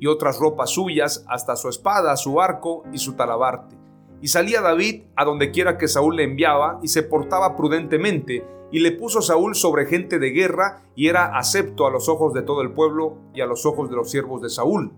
y 0.00 0.06
otras 0.06 0.40
ropas 0.40 0.70
suyas, 0.70 1.24
hasta 1.28 1.54
su 1.54 1.68
espada, 1.68 2.16
su 2.16 2.40
arco 2.40 2.82
y 2.92 2.98
su 2.98 3.14
talabarte. 3.14 3.76
Y 4.20 4.28
salía 4.28 4.60
David 4.60 5.04
a 5.14 5.24
donde 5.24 5.52
quiera 5.52 5.78
que 5.78 5.86
Saúl 5.86 6.16
le 6.16 6.24
enviaba, 6.24 6.80
y 6.82 6.88
se 6.88 7.02
portaba 7.02 7.56
prudentemente, 7.56 8.44
y 8.70 8.80
le 8.80 8.92
puso 8.92 9.22
Saúl 9.22 9.54
sobre 9.54 9.86
gente 9.86 10.18
de 10.18 10.30
guerra, 10.30 10.82
y 10.94 11.08
era 11.08 11.36
acepto 11.36 11.86
a 11.86 11.90
los 11.90 12.08
ojos 12.08 12.32
de 12.32 12.42
todo 12.42 12.62
el 12.62 12.72
pueblo 12.72 13.18
y 13.34 13.40
a 13.40 13.46
los 13.46 13.66
ojos 13.66 13.90
de 13.90 13.96
los 13.96 14.10
siervos 14.10 14.40
de 14.40 14.50
Saúl. 14.50 14.92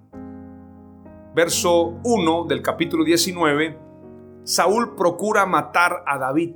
Verso 1.35 1.99
1 2.05 2.45
del 2.47 2.61
capítulo 2.61 3.05
19, 3.05 3.90
Saúl 4.45 4.95
procura 4.97 5.47
matar 5.47 6.03
a 6.07 6.19
David. 6.19 6.55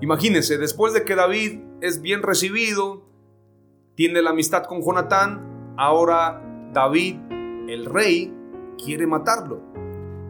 Imagínense, 0.00 0.58
después 0.58 0.92
de 0.92 1.04
que 1.04 1.14
David 1.14 1.60
es 1.80 2.00
bien 2.00 2.22
recibido, 2.22 3.02
tiene 3.94 4.22
la 4.22 4.30
amistad 4.30 4.64
con 4.64 4.82
Jonatán, 4.82 5.74
ahora 5.76 6.42
David, 6.72 7.16
el 7.68 7.86
rey, 7.86 8.34
quiere 8.82 9.06
matarlo. 9.06 9.60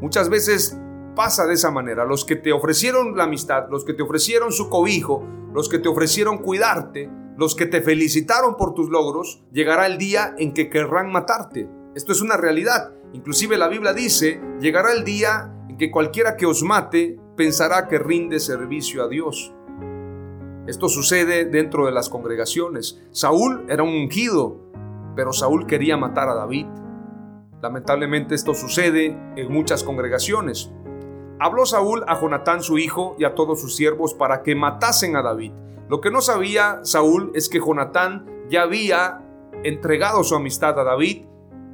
Muchas 0.01 0.29
veces 0.29 0.77
pasa 1.15 1.47
de 1.47 1.55
esa 1.55 1.71
manera. 1.71 2.05
Los 2.05 2.25
que 2.25 2.37
te 2.37 2.53
ofrecieron 2.53 3.17
la 3.17 3.25
amistad, 3.25 3.69
los 3.71 3.85
que 3.85 3.95
te 3.95 4.03
ofrecieron 4.03 4.53
su 4.53 4.69
cobijo, 4.69 5.25
los 5.53 5.69
que 5.69 5.79
te 5.79 5.89
ofrecieron 5.89 6.39
cuidarte, 6.39 7.11
los 7.37 7.55
que 7.55 7.67
te 7.67 7.83
felicitaron 7.83 8.57
por 8.57 8.75
tus 8.75 8.89
logros, 8.91 9.43
llegará 9.53 9.87
el 9.87 9.99
día 9.99 10.35
en 10.39 10.53
que 10.53 10.69
querrán 10.69 11.13
matarte. 11.13 11.69
Esto 11.95 12.13
es 12.13 12.21
una 12.21 12.37
realidad. 12.37 12.93
Inclusive 13.13 13.59
la 13.59 13.69
Biblia 13.69 13.93
dice, 13.93 14.41
llegará 14.61 14.93
el 14.93 15.05
día 15.05 15.53
que 15.81 15.91
cualquiera 15.91 16.37
que 16.37 16.45
os 16.45 16.63
mate 16.63 17.19
pensará 17.37 17.89
que 17.89 17.99
rinde 17.99 18.39
servicio 18.39 19.03
a 19.03 19.09
Dios. 19.09 19.55
Esto 20.67 20.91
sucede 20.91 21.47
dentro 21.47 21.87
de 21.87 21.93
las 21.93 22.11
congregaciones. 22.11 23.03
Saúl 23.13 23.65
era 23.67 23.83
un 23.83 23.95
ungido, 23.95 24.61
pero 25.17 25.33
Saúl 25.33 25.67
quería 25.67 25.97
matar 25.97 26.29
a 26.29 26.35
David. 26.35 26.67
Lamentablemente 27.63 28.35
esto 28.35 28.53
sucede 28.53 29.19
en 29.37 29.51
muchas 29.51 29.83
congregaciones. 29.83 30.71
Habló 31.39 31.65
Saúl 31.65 32.05
a 32.07 32.21
Jonatán 32.21 32.63
su 32.63 32.77
hijo 32.77 33.17
y 33.19 33.25
a 33.25 33.35
todos 33.35 33.63
sus 33.63 33.75
siervos 33.75 34.13
para 34.13 34.43
que 34.43 34.55
matasen 34.55 35.17
a 35.17 35.23
David. 35.23 35.53
Lo 35.89 36.03
que 36.03 36.11
no 36.11 36.21
sabía 36.21 36.81
Saúl 36.83 37.33
es 37.35 37.49
que 37.49 37.59
Jonatán 37.59 38.27
ya 38.51 38.65
había 38.65 39.23
entregado 39.65 40.25
su 40.25 40.35
amistad 40.35 40.79
a 40.79 40.85
David 40.85 41.25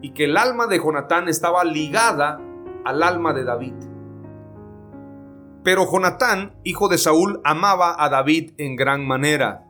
y 0.01 0.13
que 0.13 0.27
el 0.27 0.37
alma 0.37 0.69
de 0.69 0.79
Jonatán 0.79 1.29
estaba 1.29 1.65
ligada 1.65 2.41
al 2.85 3.03
alma 3.03 3.33
de 3.33 3.43
David. 3.43 3.96
Pero 5.67 5.91
Jonatán, 5.91 6.61
hijo 6.63 6.87
de 6.87 6.97
Saúl, 6.97 7.41
amaba 7.43 7.97
a 7.99 8.09
David 8.09 8.53
en 8.57 8.77
gran 8.77 9.05
manera 9.05 9.67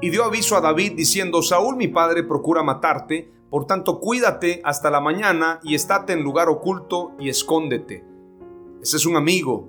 y 0.00 0.08
dio 0.08 0.24
aviso 0.24 0.56
a 0.56 0.62
David 0.62 0.94
diciendo, 0.96 1.42
Saúl 1.42 1.76
mi 1.76 1.88
padre 1.88 2.22
procura 2.22 2.62
matarte, 2.62 3.30
por 3.50 3.66
tanto 3.66 4.00
cuídate 4.00 4.62
hasta 4.64 4.90
la 4.90 5.02
mañana 5.02 5.60
y 5.62 5.74
estate 5.74 6.14
en 6.14 6.22
lugar 6.22 6.48
oculto 6.48 7.12
y 7.18 7.28
escóndete. 7.28 8.06
Ese 8.80 8.96
es 8.96 9.04
un 9.04 9.16
amigo, 9.16 9.68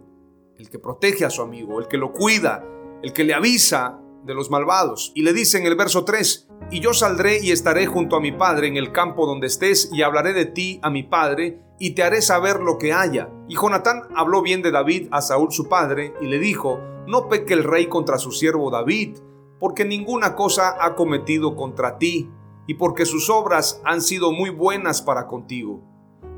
el 0.58 0.70
que 0.70 0.80
protege 0.80 1.26
a 1.26 1.30
su 1.30 1.42
amigo, 1.42 1.82
el 1.82 1.90
que 1.90 1.98
lo 1.98 2.14
cuida, 2.14 2.64
el 3.04 3.12
que 3.12 3.26
le 3.26 3.34
avisa 3.34 4.00
de 4.24 4.34
los 4.34 4.50
malvados. 4.50 5.12
Y 5.14 5.24
le 5.24 5.34
dice 5.34 5.58
en 5.58 5.66
el 5.66 5.76
verso 5.76 6.06
3, 6.06 6.48
y 6.72 6.80
yo 6.80 6.94
saldré 6.94 7.44
y 7.44 7.52
estaré 7.52 7.86
junto 7.86 8.16
a 8.16 8.22
mi 8.22 8.32
padre 8.32 8.68
en 8.68 8.78
el 8.78 8.94
campo 8.94 9.26
donde 9.26 9.48
estés 9.48 9.90
y 9.92 10.04
hablaré 10.04 10.32
de 10.32 10.46
ti 10.46 10.80
a 10.82 10.90
mi 10.90 11.04
padre 11.04 11.65
y 11.80 11.92
te 11.92 12.04
haré 12.04 12.22
saber 12.22 12.62
lo 12.62 12.78
que 12.78 12.94
haya. 12.94 13.30
Y 13.48 13.56
Jonatán 13.56 14.04
habló 14.16 14.42
bien 14.42 14.62
de 14.62 14.72
David 14.72 15.08
a 15.12 15.22
Saúl 15.22 15.52
su 15.52 15.68
padre 15.68 16.14
y 16.22 16.28
le 16.28 16.40
dijo, 16.40 16.80
no 17.08 17.30
peque 17.30 17.54
el 17.54 17.64
rey 17.64 17.88
contra 17.88 18.18
su 18.18 18.32
siervo 18.32 18.72
David, 18.72 19.18
porque 19.60 19.86
ninguna 19.86 20.36
cosa 20.36 20.76
ha 20.80 20.96
cometido 20.96 21.56
contra 21.56 21.98
ti, 21.98 22.30
y 22.68 22.76
porque 22.76 23.06
sus 23.06 23.30
obras 23.30 23.82
han 23.84 24.02
sido 24.02 24.32
muy 24.32 24.50
buenas 24.50 25.02
para 25.02 25.28
contigo. 25.28 25.82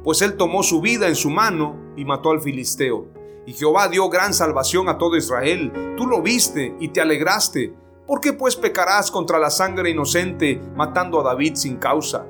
Pues 0.04 0.22
él 0.22 0.36
tomó 0.36 0.64
su 0.64 0.82
vida 0.82 1.08
en 1.08 1.16
su 1.16 1.30
mano 1.30 1.76
y 1.96 2.06
mató 2.06 2.32
al 2.32 2.42
filisteo. 2.42 3.08
Y 3.46 3.54
Jehová 3.54 3.88
dio 3.88 4.10
gran 4.10 4.34
salvación 4.34 4.90
a 4.90 4.98
todo 4.98 5.16
Israel. 5.16 5.96
Tú 5.96 6.06
lo 6.06 6.22
viste 6.22 6.76
y 6.80 6.90
te 6.90 7.00
alegraste. 7.00 7.74
¿Por 8.06 8.20
qué 8.20 8.34
pues 8.34 8.56
pecarás 8.56 9.10
contra 9.10 9.40
la 9.40 9.50
sangre 9.50 9.90
inocente, 9.90 10.62
matando 10.76 11.20
a 11.22 11.24
David 11.24 11.56
sin 11.56 11.78
causa? 11.78 12.26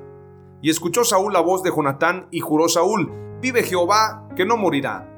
Y 0.68 0.70
escuchó 0.70 1.06
Saúl 1.06 1.32
la 1.32 1.40
voz 1.40 1.64
de 1.64 1.72
Jonatán 1.74 2.28
y 2.30 2.42
juró 2.42 2.68
Saúl, 2.68 3.10
vive 3.40 3.64
Jehová, 3.64 4.28
que 4.36 4.46
no 4.46 4.58
morirá. 4.58 5.10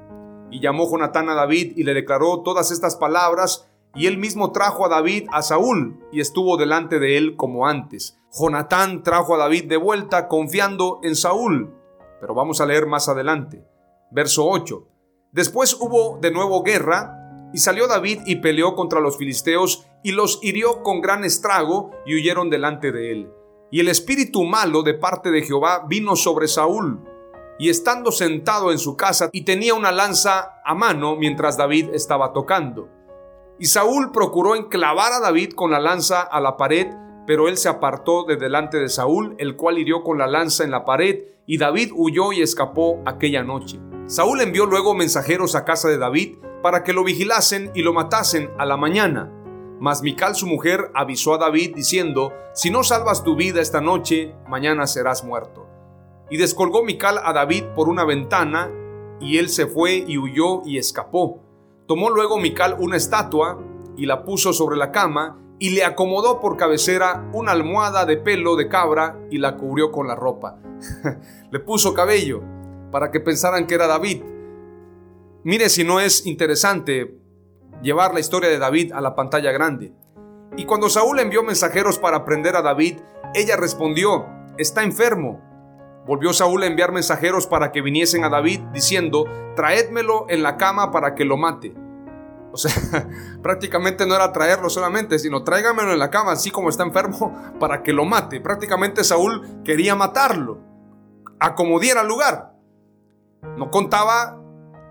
Y 0.51 0.59
llamó 0.59 0.87
Jonatán 0.87 1.27
a 1.27 1.33
David 1.33 1.73
y 1.75 1.81
le 1.81 1.95
declaró 1.95 2.43
todas 2.43 2.69
estas 2.69 2.95
palabras 2.97 3.67
y 3.95 4.05
él 4.05 4.19
mismo 4.19 4.51
trajo 4.51 4.85
a 4.85 4.89
David 4.89 5.27
a 5.31 5.41
Saúl 5.41 6.05
y 6.11 6.19
estuvo 6.19 6.55
delante 6.55 6.99
de 6.99 7.17
él 7.17 7.35
como 7.35 7.65
antes. 7.65 8.19
Jonatán 8.31 9.01
trajo 9.01 9.33
a 9.33 9.37
David 9.39 9.63
de 9.63 9.77
vuelta 9.77 10.27
confiando 10.27 10.99
en 11.01 11.15
Saúl. 11.15 11.73
Pero 12.21 12.35
vamos 12.35 12.61
a 12.61 12.67
leer 12.67 12.85
más 12.85 13.09
adelante. 13.09 13.65
Verso 14.11 14.47
8. 14.47 14.87
Después 15.31 15.75
hubo 15.81 16.19
de 16.21 16.29
nuevo 16.29 16.61
guerra 16.61 17.49
y 17.55 17.57
salió 17.57 17.87
David 17.87 18.19
y 18.27 18.35
peleó 18.35 18.75
contra 18.75 18.99
los 18.99 19.17
filisteos 19.17 19.87
y 20.03 20.11
los 20.11 20.37
hirió 20.43 20.83
con 20.83 21.01
gran 21.01 21.23
estrago 21.23 21.89
y 22.05 22.13
huyeron 22.13 22.51
delante 22.51 22.91
de 22.91 23.11
él. 23.13 23.33
Y 23.71 23.79
el 23.79 23.87
espíritu 23.87 24.43
malo 24.45 24.81
de 24.81 24.95
parte 24.95 25.29
de 25.29 25.43
Jehová 25.43 25.85
vino 25.87 26.15
sobre 26.15 26.47
Saúl. 26.47 26.99
Y 27.59 27.69
estando 27.69 28.11
sentado 28.11 28.71
en 28.71 28.79
su 28.79 28.95
casa 28.95 29.29
y 29.31 29.43
tenía 29.43 29.73
una 29.73 29.91
lanza 29.91 30.61
a 30.65 30.73
mano 30.73 31.15
mientras 31.15 31.57
David 31.57 31.89
estaba 31.93 32.33
tocando. 32.33 32.89
Y 33.59 33.65
Saúl 33.65 34.11
procuró 34.11 34.55
enclavar 34.55 35.11
a 35.11 35.19
David 35.19 35.51
con 35.53 35.69
la 35.69 35.79
lanza 35.79 36.21
a 36.21 36.39
la 36.39 36.55
pared, 36.55 36.87
pero 37.27 37.47
él 37.47 37.57
se 37.57 37.69
apartó 37.69 38.23
de 38.23 38.37
delante 38.37 38.77
de 38.77 38.89
Saúl, 38.89 39.35
el 39.37 39.55
cual 39.55 39.77
hirió 39.77 40.01
con 40.01 40.17
la 40.17 40.27
lanza 40.27 40.63
en 40.63 40.71
la 40.71 40.85
pared, 40.85 41.25
y 41.45 41.57
David 41.57 41.91
huyó 41.93 42.31
y 42.31 42.41
escapó 42.41 43.03
aquella 43.05 43.43
noche. 43.43 43.79
Saúl 44.07 44.41
envió 44.41 44.65
luego 44.65 44.95
mensajeros 44.95 45.55
a 45.55 45.65
casa 45.65 45.89
de 45.89 45.97
David 45.97 46.37
para 46.63 46.83
que 46.83 46.93
lo 46.93 47.03
vigilasen 47.03 47.71
y 47.75 47.83
lo 47.83 47.93
matasen 47.93 48.49
a 48.57 48.65
la 48.65 48.77
mañana. 48.77 49.31
Mas 49.79 50.01
Mical 50.01 50.35
su 50.35 50.45
mujer 50.45 50.91
avisó 50.93 51.33
a 51.33 51.37
David 51.37 51.73
diciendo, 51.75 52.33
Si 52.53 52.69
no 52.69 52.83
salvas 52.83 53.23
tu 53.23 53.35
vida 53.35 53.61
esta 53.61 53.79
noche, 53.79 54.35
mañana 54.47 54.87
serás 54.87 55.23
muerto. 55.23 55.67
Y 56.29 56.37
descolgó 56.37 56.83
Mical 56.83 57.19
a 57.23 57.31
David 57.31 57.63
por 57.75 57.87
una 57.87 58.03
ventana, 58.03 58.69
y 59.21 59.37
él 59.37 59.49
se 59.49 59.67
fue 59.67 60.03
y 60.05 60.17
huyó 60.17 60.61
y 60.65 60.77
escapó. 60.77 61.41
Tomó 61.87 62.09
luego 62.09 62.37
Mical 62.37 62.75
una 62.79 62.97
estatua 62.97 63.59
y 63.95 64.05
la 64.05 64.23
puso 64.23 64.53
sobre 64.53 64.77
la 64.77 64.91
cama, 64.91 65.39
y 65.59 65.71
le 65.71 65.83
acomodó 65.83 66.39
por 66.39 66.55
cabecera 66.55 67.29
una 67.33 67.51
almohada 67.51 68.05
de 68.05 68.17
pelo 68.17 68.55
de 68.55 68.69
cabra 68.69 69.19
y 69.29 69.37
la 69.37 69.57
cubrió 69.57 69.91
con 69.91 70.07
la 70.07 70.15
ropa. 70.15 70.57
le 71.51 71.59
puso 71.59 71.93
cabello 71.93 72.41
para 72.91 73.11
que 73.11 73.19
pensaran 73.19 73.67
que 73.67 73.75
era 73.75 73.87
David. 73.87 74.23
Mire 75.43 75.69
si 75.69 75.83
no 75.83 75.99
es 75.99 76.25
interesante 76.25 77.19
llevar 77.81 78.13
la 78.13 78.19
historia 78.19 78.49
de 78.49 78.59
David 78.59 78.93
a 78.93 79.01
la 79.01 79.15
pantalla 79.15 79.51
grande. 79.51 79.93
Y 80.57 80.65
cuando 80.65 80.89
Saúl 80.89 81.19
envió 81.19 81.43
mensajeros 81.43 81.99
para 81.99 82.25
prender 82.25 82.55
a 82.55 82.61
David, 82.61 82.99
ella 83.33 83.55
respondió, 83.55 84.25
está 84.57 84.83
enfermo. 84.83 85.41
Volvió 86.05 86.33
Saúl 86.33 86.63
a 86.63 86.67
enviar 86.67 86.91
mensajeros 86.91 87.45
para 87.45 87.71
que 87.71 87.81
viniesen 87.81 88.23
a 88.23 88.29
David, 88.29 88.61
diciendo, 88.73 89.25
traédmelo 89.55 90.25
en 90.29 90.43
la 90.43 90.57
cama 90.57 90.91
para 90.91 91.13
que 91.13 91.25
lo 91.25 91.37
mate. 91.37 91.75
O 92.51 92.57
sea, 92.57 92.71
prácticamente 93.43 94.05
no 94.05 94.15
era 94.15 94.31
traerlo 94.33 94.69
solamente, 94.69 95.19
sino 95.19 95.43
tráigamelo 95.43 95.93
en 95.93 95.99
la 95.99 96.09
cama, 96.09 96.31
así 96.31 96.51
como 96.51 96.69
está 96.69 96.83
enfermo, 96.83 97.37
para 97.59 97.83
que 97.83 97.93
lo 97.93 98.05
mate. 98.05 98.41
Prácticamente 98.41 99.03
Saúl 99.03 99.61
quería 99.63 99.95
matarlo, 99.95 100.59
acomodiera 101.39 102.03
lugar. 102.03 102.53
No 103.55 103.71
contaba 103.71 104.41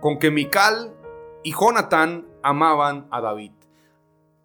con 0.00 0.18
que 0.18 0.30
Mical 0.30 0.94
y 1.42 1.52
Jonatán 1.52 2.26
amaban 2.48 3.06
a 3.10 3.20
David. 3.20 3.52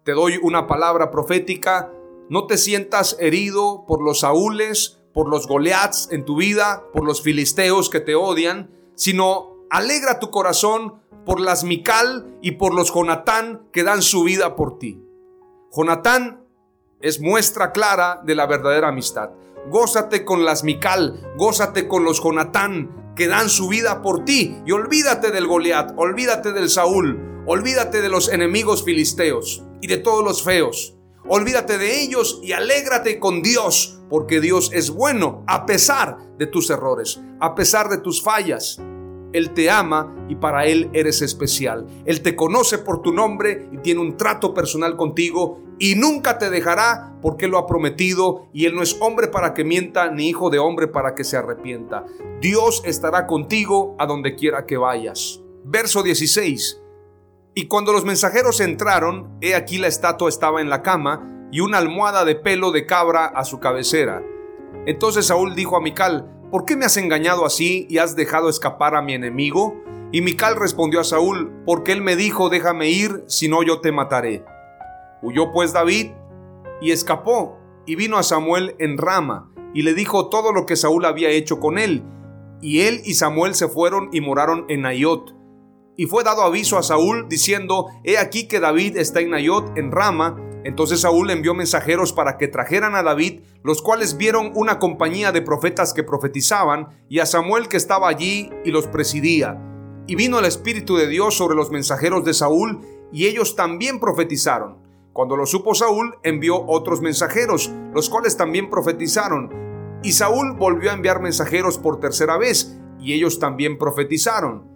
Te 0.04 0.12
doy 0.12 0.38
una 0.42 0.66
palabra 0.66 1.10
profética, 1.10 1.90
no 2.28 2.46
te 2.46 2.58
sientas 2.58 3.16
herido 3.18 3.84
por 3.86 4.02
los 4.02 4.20
Saúles, 4.20 5.00
por 5.14 5.28
los 5.28 5.46
Goliaths 5.46 6.08
en 6.10 6.24
tu 6.24 6.36
vida, 6.36 6.84
por 6.92 7.04
los 7.04 7.22
filisteos 7.22 7.88
que 7.88 8.00
te 8.00 8.14
odian, 8.14 8.70
sino 8.94 9.66
alegra 9.70 10.18
tu 10.18 10.30
corazón 10.30 11.02
por 11.24 11.40
las 11.40 11.64
Mical 11.64 12.36
y 12.42 12.52
por 12.52 12.74
los 12.74 12.92
Jonatán 12.92 13.66
que 13.72 13.82
dan 13.82 14.02
su 14.02 14.24
vida 14.24 14.56
por 14.56 14.78
ti. 14.78 15.02
Jonatán 15.74 16.44
es 17.00 17.20
muestra 17.20 17.72
clara 17.72 18.20
de 18.24 18.34
la 18.34 18.46
verdadera 18.46 18.88
amistad. 18.88 19.30
Gózate 19.70 20.24
con 20.24 20.44
las 20.44 20.64
Mical, 20.64 21.34
gózate 21.36 21.88
con 21.88 22.04
los 22.04 22.22
Jonatán 22.22 23.12
que 23.16 23.28
dan 23.28 23.48
su 23.48 23.68
vida 23.68 24.02
por 24.02 24.24
ti 24.24 24.60
y 24.66 24.72
olvídate 24.72 25.30
del 25.30 25.46
Goliat, 25.46 25.92
olvídate 25.96 26.52
del 26.52 26.68
Saúl, 26.68 27.33
Olvídate 27.46 28.00
de 28.00 28.08
los 28.08 28.32
enemigos 28.32 28.84
filisteos 28.84 29.62
y 29.82 29.86
de 29.86 29.98
todos 29.98 30.24
los 30.24 30.42
feos. 30.42 30.96
Olvídate 31.28 31.76
de 31.76 32.02
ellos 32.02 32.40
y 32.42 32.52
alégrate 32.52 33.18
con 33.18 33.42
Dios, 33.42 34.00
porque 34.08 34.40
Dios 34.40 34.70
es 34.72 34.88
bueno 34.88 35.44
a 35.46 35.66
pesar 35.66 36.16
de 36.38 36.46
tus 36.46 36.70
errores, 36.70 37.20
a 37.40 37.54
pesar 37.54 37.90
de 37.90 37.98
tus 37.98 38.22
fallas. 38.22 38.80
Él 39.34 39.50
te 39.52 39.68
ama 39.68 40.26
y 40.30 40.36
para 40.36 40.64
Él 40.64 40.88
eres 40.94 41.20
especial. 41.20 41.86
Él 42.06 42.22
te 42.22 42.34
conoce 42.34 42.78
por 42.78 43.02
tu 43.02 43.12
nombre 43.12 43.68
y 43.72 43.76
tiene 43.78 44.00
un 44.00 44.16
trato 44.16 44.54
personal 44.54 44.96
contigo 44.96 45.60
y 45.78 45.96
nunca 45.96 46.38
te 46.38 46.48
dejará 46.48 47.18
porque 47.20 47.46
lo 47.46 47.58
ha 47.58 47.66
prometido 47.66 48.48
y 48.54 48.64
Él 48.64 48.74
no 48.74 48.82
es 48.82 48.96
hombre 49.00 49.28
para 49.28 49.52
que 49.52 49.64
mienta 49.64 50.10
ni 50.10 50.30
hijo 50.30 50.48
de 50.48 50.60
hombre 50.60 50.88
para 50.88 51.14
que 51.14 51.24
se 51.24 51.36
arrepienta. 51.36 52.06
Dios 52.40 52.80
estará 52.86 53.26
contigo 53.26 53.96
a 53.98 54.06
donde 54.06 54.34
quiera 54.34 54.64
que 54.64 54.78
vayas. 54.78 55.42
Verso 55.64 56.02
16. 56.02 56.83
Y 57.56 57.66
cuando 57.66 57.92
los 57.92 58.04
mensajeros 58.04 58.60
entraron, 58.60 59.38
he 59.40 59.54
aquí 59.54 59.78
la 59.78 59.86
estatua 59.86 60.28
estaba 60.28 60.60
en 60.60 60.68
la 60.68 60.82
cama 60.82 61.48
y 61.52 61.60
una 61.60 61.78
almohada 61.78 62.24
de 62.24 62.34
pelo 62.34 62.72
de 62.72 62.84
cabra 62.84 63.26
a 63.26 63.44
su 63.44 63.60
cabecera. 63.60 64.24
Entonces 64.86 65.26
Saúl 65.26 65.54
dijo 65.54 65.76
a 65.76 65.80
Mical, 65.80 66.28
¿por 66.50 66.64
qué 66.64 66.76
me 66.76 66.84
has 66.84 66.96
engañado 66.96 67.46
así 67.46 67.86
y 67.88 67.98
has 67.98 68.16
dejado 68.16 68.48
escapar 68.48 68.96
a 68.96 69.02
mi 69.02 69.14
enemigo? 69.14 69.80
Y 70.10 70.20
Mical 70.20 70.56
respondió 70.56 71.00
a 71.00 71.04
Saúl, 71.04 71.52
porque 71.64 71.92
él 71.92 72.00
me 72.00 72.16
dijo, 72.16 72.48
déjame 72.48 72.90
ir, 72.90 73.22
si 73.28 73.48
no 73.48 73.62
yo 73.62 73.80
te 73.80 73.92
mataré. 73.92 74.44
Huyó 75.22 75.52
pues 75.52 75.72
David 75.72 76.10
y 76.80 76.90
escapó, 76.90 77.58
y 77.86 77.94
vino 77.94 78.16
a 78.18 78.24
Samuel 78.24 78.74
en 78.80 78.98
Rama, 78.98 79.48
y 79.72 79.82
le 79.82 79.94
dijo 79.94 80.28
todo 80.28 80.52
lo 80.52 80.66
que 80.66 80.74
Saúl 80.74 81.04
había 81.04 81.30
hecho 81.30 81.60
con 81.60 81.78
él. 81.78 82.02
Y 82.60 82.80
él 82.80 83.00
y 83.04 83.14
Samuel 83.14 83.54
se 83.54 83.68
fueron 83.68 84.08
y 84.12 84.20
moraron 84.20 84.66
en 84.68 84.82
Nayot. 84.82 85.34
Y 85.96 86.06
fue 86.06 86.24
dado 86.24 86.42
aviso 86.42 86.76
a 86.76 86.82
Saúl 86.82 87.28
diciendo, 87.28 87.86
he 88.02 88.18
aquí 88.18 88.48
que 88.48 88.58
David 88.58 88.96
está 88.96 89.20
en 89.20 89.30
Nayot, 89.30 89.78
en 89.78 89.92
Rama. 89.92 90.36
Entonces 90.64 91.02
Saúl 91.02 91.30
envió 91.30 91.54
mensajeros 91.54 92.12
para 92.12 92.36
que 92.36 92.48
trajeran 92.48 92.96
a 92.96 93.02
David, 93.02 93.42
los 93.62 93.80
cuales 93.80 94.16
vieron 94.16 94.50
una 94.54 94.78
compañía 94.78 95.30
de 95.30 95.42
profetas 95.42 95.94
que 95.94 96.02
profetizaban, 96.02 96.88
y 97.08 97.20
a 97.20 97.26
Samuel 97.26 97.68
que 97.68 97.76
estaba 97.76 98.08
allí 98.08 98.50
y 98.64 98.70
los 98.70 98.88
presidía. 98.88 99.60
Y 100.06 100.16
vino 100.16 100.38
el 100.38 100.46
Espíritu 100.46 100.96
de 100.96 101.06
Dios 101.06 101.36
sobre 101.36 101.54
los 101.54 101.70
mensajeros 101.70 102.24
de 102.24 102.34
Saúl, 102.34 102.80
y 103.12 103.26
ellos 103.26 103.54
también 103.54 104.00
profetizaron. 104.00 104.78
Cuando 105.12 105.36
lo 105.36 105.46
supo 105.46 105.76
Saúl, 105.76 106.16
envió 106.24 106.66
otros 106.66 107.00
mensajeros, 107.00 107.70
los 107.92 108.10
cuales 108.10 108.36
también 108.36 108.68
profetizaron. 108.68 110.00
Y 110.02 110.12
Saúl 110.12 110.56
volvió 110.58 110.90
a 110.90 110.94
enviar 110.94 111.22
mensajeros 111.22 111.78
por 111.78 112.00
tercera 112.00 112.36
vez, 112.36 112.76
y 112.98 113.12
ellos 113.12 113.38
también 113.38 113.78
profetizaron. 113.78 114.73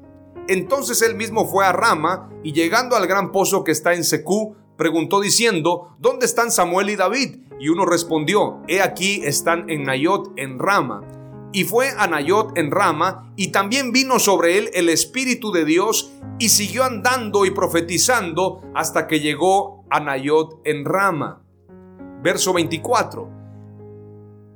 Entonces 0.48 1.02
él 1.02 1.14
mismo 1.14 1.46
fue 1.46 1.66
a 1.66 1.72
Rama 1.72 2.30
y 2.42 2.52
llegando 2.52 2.96
al 2.96 3.06
gran 3.06 3.30
pozo 3.32 3.64
que 3.64 3.72
está 3.72 3.92
en 3.92 4.02
Secú, 4.02 4.56
preguntó 4.78 5.20
diciendo, 5.20 5.94
¿dónde 5.98 6.24
están 6.24 6.50
Samuel 6.50 6.88
y 6.88 6.96
David? 6.96 7.36
Y 7.60 7.68
uno 7.68 7.84
respondió, 7.84 8.62
he 8.66 8.80
aquí 8.80 9.20
están 9.24 9.68
en 9.68 9.82
Nayot 9.84 10.32
en 10.36 10.58
Rama. 10.58 11.02
Y 11.52 11.64
fue 11.64 11.90
a 11.96 12.06
Nayot 12.06 12.56
en 12.56 12.70
Rama, 12.70 13.32
y 13.36 13.48
también 13.48 13.92
vino 13.92 14.18
sobre 14.18 14.58
él 14.58 14.70
el 14.74 14.88
Espíritu 14.88 15.50
de 15.50 15.64
Dios, 15.64 16.12
y 16.38 16.50
siguió 16.50 16.84
andando 16.84 17.44
y 17.44 17.50
profetizando 17.50 18.62
hasta 18.74 19.06
que 19.06 19.20
llegó 19.20 19.84
a 19.90 20.00
Nayot 20.00 20.60
en 20.64 20.84
Rama. 20.84 21.42
Verso 22.22 22.52
24. 22.52 23.28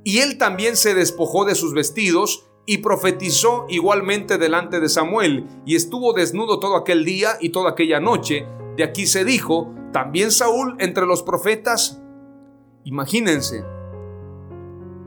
Y 0.03 0.19
él 0.19 0.37
también 0.37 0.75
se 0.75 0.93
despojó 0.93 1.45
de 1.45 1.55
sus 1.55 1.73
vestidos, 1.73 2.47
y 2.65 2.77
profetizó 2.77 3.65
igualmente 3.69 4.37
delante 4.37 4.79
de 4.79 4.89
Samuel, 4.89 5.47
y 5.65 5.75
estuvo 5.75 6.13
desnudo 6.13 6.59
todo 6.59 6.75
aquel 6.75 7.03
día 7.03 7.31
y 7.39 7.49
toda 7.49 7.71
aquella 7.71 7.99
noche. 7.99 8.45
De 8.77 8.83
aquí 8.83 9.05
se 9.05 9.25
dijo, 9.25 9.73
también 9.91 10.31
Saúl 10.31 10.75
entre 10.79 11.05
los 11.05 11.23
profetas. 11.23 12.01
Imagínense, 12.85 13.63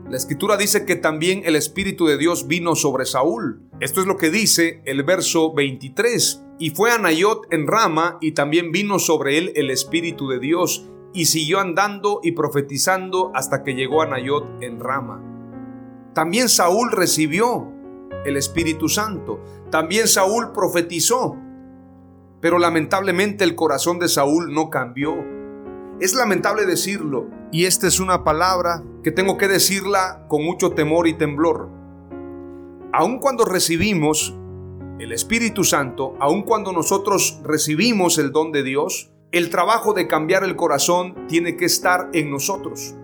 la 0.09 0.15
escritura 0.15 0.55
dice 0.55 0.85
que 0.85 0.95
también 0.95 1.41
el 1.43 1.57
Espíritu 1.57 2.05
de 2.05 2.17
Dios 2.17 2.47
vino 2.47 2.75
sobre 2.75 3.05
Saúl. 3.05 3.61
Esto 3.81 3.99
es 3.99 4.07
lo 4.07 4.15
que 4.15 4.31
dice 4.31 4.81
el 4.85 5.03
verso 5.03 5.53
23. 5.53 6.43
Y 6.59 6.69
fue 6.69 6.91
a 6.91 6.97
Nayot 6.97 7.51
en 7.51 7.67
Rama, 7.67 8.17
y 8.21 8.31
también 8.31 8.71
vino 8.71 8.99
sobre 8.99 9.37
él 9.37 9.51
el 9.55 9.69
Espíritu 9.69 10.29
de 10.29 10.39
Dios, 10.39 10.87
y 11.13 11.25
siguió 11.25 11.59
andando 11.59 12.21
y 12.23 12.31
profetizando 12.31 13.31
hasta 13.35 13.63
que 13.63 13.73
llegó 13.73 14.01
a 14.01 14.07
Nayot 14.07 14.63
en 14.63 14.79
Rama. 14.79 15.36
También 16.17 16.49
Saúl 16.49 16.91
recibió 16.91 17.71
el 18.25 18.37
Espíritu 18.37 18.89
Santo. 18.89 19.39
También 19.69 20.07
Saúl 20.07 20.51
profetizó. 20.51 21.37
Pero 22.41 22.57
lamentablemente 22.57 23.43
el 23.43 23.53
corazón 23.53 23.99
de 23.99 24.07
Saúl 24.07 24.51
no 24.51 24.71
cambió. 24.71 25.13
Es 25.99 26.15
lamentable 26.15 26.65
decirlo, 26.65 27.27
y 27.51 27.65
esta 27.65 27.85
es 27.85 27.99
una 27.99 28.23
palabra 28.23 28.83
que 29.03 29.11
tengo 29.11 29.37
que 29.37 29.47
decirla 29.47 30.25
con 30.27 30.43
mucho 30.43 30.71
temor 30.71 31.07
y 31.07 31.13
temblor. 31.13 31.69
Aun 32.93 33.19
cuando 33.19 33.45
recibimos 33.45 34.35
el 34.97 35.11
Espíritu 35.11 35.63
Santo, 35.63 36.15
aun 36.19 36.41
cuando 36.41 36.73
nosotros 36.73 37.39
recibimos 37.43 38.17
el 38.17 38.31
don 38.31 38.51
de 38.51 38.63
Dios, 38.63 39.11
el 39.31 39.51
trabajo 39.51 39.93
de 39.93 40.07
cambiar 40.07 40.43
el 40.43 40.55
corazón 40.55 41.27
tiene 41.27 41.57
que 41.57 41.65
estar 41.65 42.09
en 42.13 42.31
nosotros. 42.31 42.95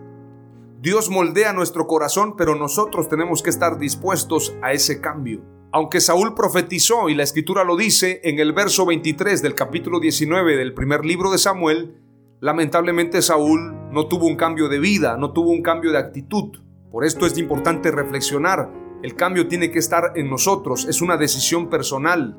Dios 0.84 1.10
moldea 1.10 1.54
nuestro 1.54 1.88
corazón, 1.88 2.36
pero 2.36 2.56
nosotros 2.56 3.08
tenemos 3.08 3.42
que 3.42 3.50
estar 3.50 3.78
dispuestos 3.78 4.54
a 4.62 4.74
ese 4.74 5.00
cambio. 5.00 5.42
Aunque 5.72 6.02
Saúl 6.02 6.36
profetizó, 6.36 7.08
y 7.08 7.16
la 7.16 7.24
escritura 7.24 7.64
lo 7.64 7.78
dice 7.78 8.20
en 8.26 8.38
el 8.38 8.52
verso 8.52 8.86
23 8.86 9.42
del 9.42 9.56
capítulo 9.56 10.02
19 10.02 10.58
del 10.58 10.74
primer 10.74 11.06
libro 11.06 11.32
de 11.32 11.38
Samuel, 11.38 12.02
lamentablemente 12.42 13.22
Saúl 13.22 13.74
no 13.92 14.10
tuvo 14.10 14.28
un 14.28 14.36
cambio 14.36 14.68
de 14.68 14.80
vida, 14.80 15.16
no 15.16 15.32
tuvo 15.32 15.52
un 15.52 15.62
cambio 15.62 15.94
de 15.94 16.00
actitud. 16.00 16.60
Por 16.92 17.06
esto 17.06 17.26
es 17.26 17.38
importante 17.38 17.90
reflexionar. 17.90 18.70
El 19.04 19.16
cambio 19.16 19.48
tiene 19.48 19.72
que 19.72 19.80
estar 19.80 20.12
en 20.16 20.30
nosotros, 20.30 20.86
es 20.90 21.02
una 21.02 21.16
decisión 21.16 21.70
personal. 21.70 22.38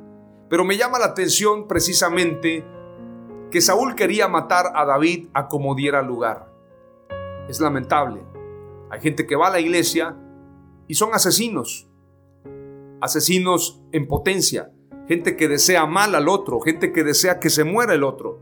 Pero 0.50 0.66
me 0.66 0.76
llama 0.76 0.98
la 0.98 1.06
atención 1.06 1.66
precisamente 1.66 2.62
que 3.50 3.62
Saúl 3.62 3.94
quería 3.94 4.28
matar 4.28 4.66
a 4.74 4.84
David 4.84 5.28
a 5.32 5.48
como 5.48 5.74
diera 5.74 6.02
lugar. 6.02 6.52
Es 7.48 7.58
lamentable. 7.58 8.33
Hay 8.94 9.00
gente 9.00 9.26
que 9.26 9.34
va 9.34 9.48
a 9.48 9.50
la 9.50 9.58
iglesia 9.58 10.16
y 10.86 10.94
son 10.94 11.14
asesinos. 11.14 11.88
Asesinos 13.00 13.82
en 13.90 14.06
potencia. 14.06 14.70
Gente 15.08 15.36
que 15.36 15.48
desea 15.48 15.84
mal 15.84 16.14
al 16.14 16.28
otro. 16.28 16.60
Gente 16.60 16.92
que 16.92 17.02
desea 17.02 17.40
que 17.40 17.50
se 17.50 17.64
muera 17.64 17.94
el 17.94 18.04
otro. 18.04 18.40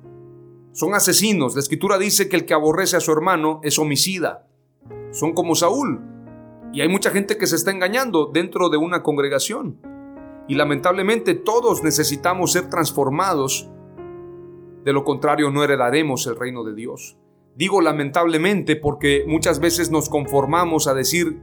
Son 0.73 0.93
asesinos. 0.95 1.55
La 1.55 1.61
escritura 1.61 1.97
dice 1.97 2.29
que 2.29 2.37
el 2.37 2.45
que 2.45 2.53
aborrece 2.53 2.99
a 2.99 3.01
su 3.01 3.13
hermano 3.13 3.61
es 3.63 3.79
homicida. 3.79 4.47
Son 5.11 5.33
como 5.33 5.55
Saúl. 5.55 6.03
Y 6.75 6.83
hay 6.83 6.89
mucha 6.91 7.11
gente 7.11 7.39
que 7.39 7.47
se 7.47 7.57
está 7.57 7.71
engañando 7.71 8.27
dentro 8.27 8.69
de 8.69 8.77
una 8.77 9.03
congregación. 9.03 9.81
Y 10.49 10.55
lamentablemente 10.55 11.33
todos 11.33 11.83
necesitamos 11.83 12.53
ser 12.53 12.69
transformados. 12.69 13.71
De 14.85 14.93
lo 14.93 15.03
contrario 15.03 15.51
no 15.51 15.65
heredaremos 15.65 16.27
el 16.27 16.37
reino 16.37 16.63
de 16.63 16.75
Dios. 16.75 17.17
Digo 17.55 17.83
lamentablemente 17.83 18.77
porque 18.77 19.25
muchas 19.27 19.61
veces 19.61 19.91
nos 19.91 20.09
conformamos 20.09 20.89
a 20.89 20.95
decir, 20.95 21.39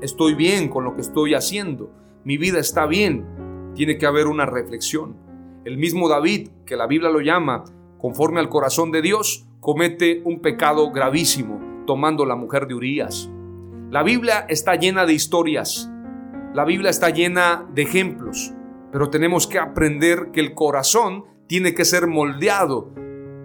estoy 0.00 0.34
bien 0.34 0.68
con 0.68 0.84
lo 0.84 0.94
que 0.94 1.02
estoy 1.02 1.34
haciendo, 1.34 1.92
mi 2.24 2.38
vida 2.38 2.58
está 2.58 2.86
bien. 2.86 3.72
Tiene 3.74 3.98
que 3.98 4.06
haber 4.06 4.28
una 4.28 4.46
reflexión. 4.46 5.16
El 5.64 5.76
mismo 5.76 6.08
David, 6.08 6.50
que 6.64 6.76
la 6.76 6.86
Biblia 6.86 7.10
lo 7.10 7.20
llama 7.20 7.64
conforme 7.98 8.40
al 8.40 8.48
corazón 8.48 8.90
de 8.92 9.02
Dios, 9.02 9.46
comete 9.60 10.22
un 10.24 10.40
pecado 10.40 10.90
gravísimo 10.90 11.60
tomando 11.86 12.24
la 12.24 12.36
mujer 12.36 12.66
de 12.66 12.74
Urías. 12.74 13.30
La 13.90 14.02
Biblia 14.02 14.46
está 14.48 14.76
llena 14.76 15.04
de 15.04 15.12
historias, 15.12 15.90
la 16.54 16.64
Biblia 16.64 16.90
está 16.90 17.10
llena 17.10 17.66
de 17.74 17.82
ejemplos, 17.82 18.52
pero 18.90 19.10
tenemos 19.10 19.46
que 19.46 19.58
aprender 19.58 20.30
que 20.32 20.40
el 20.40 20.54
corazón 20.54 21.24
tiene 21.46 21.74
que 21.74 21.84
ser 21.84 22.06
moldeado 22.06 22.90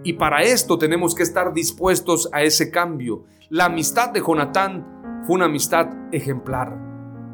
y 0.08 0.14
para 0.14 0.42
esto 0.42 0.78
tenemos 0.78 1.14
que 1.14 1.22
estar 1.22 1.52
dispuestos 1.52 2.30
a 2.32 2.42
ese 2.42 2.70
cambio. 2.70 3.24
La 3.50 3.66
amistad 3.66 4.08
de 4.08 4.22
Jonatán 4.26 5.22
fue 5.26 5.36
una 5.36 5.44
amistad 5.44 5.86
ejemplar. 6.12 6.74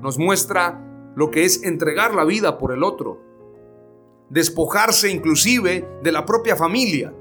Nos 0.03 0.19
muestra 0.19 0.85
lo 1.15 1.31
que 1.31 1.45
es 1.45 1.63
entregar 1.63 2.17
la 2.17 2.25
vida 2.25 2.59
por 2.59 2.73
el 2.73 2.83
otro. 2.83 3.23
Despojarse 4.29 5.09
inclusive 5.09 5.89
de 6.03 6.11
la 6.11 6.27
propia 6.27 6.57
familia. 6.57 7.15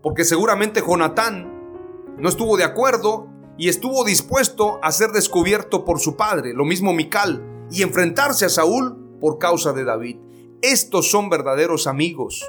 Porque 0.00 0.22
seguramente 0.22 0.84
Jonatán 0.86 2.14
no 2.16 2.28
estuvo 2.28 2.56
de 2.56 2.62
acuerdo 2.62 3.26
y 3.58 3.68
estuvo 3.68 4.04
dispuesto 4.04 4.78
a 4.84 4.92
ser 4.92 5.10
descubierto 5.10 5.84
por 5.84 5.98
su 5.98 6.14
padre, 6.14 6.54
lo 6.54 6.64
mismo 6.64 6.92
Mical, 6.92 7.66
y 7.72 7.82
enfrentarse 7.82 8.44
a 8.44 8.50
Saúl 8.50 9.18
por 9.20 9.38
causa 9.38 9.72
de 9.72 9.82
David. 9.82 10.18
Estos 10.62 11.10
son 11.10 11.28
verdaderos 11.28 11.88
amigos. 11.88 12.44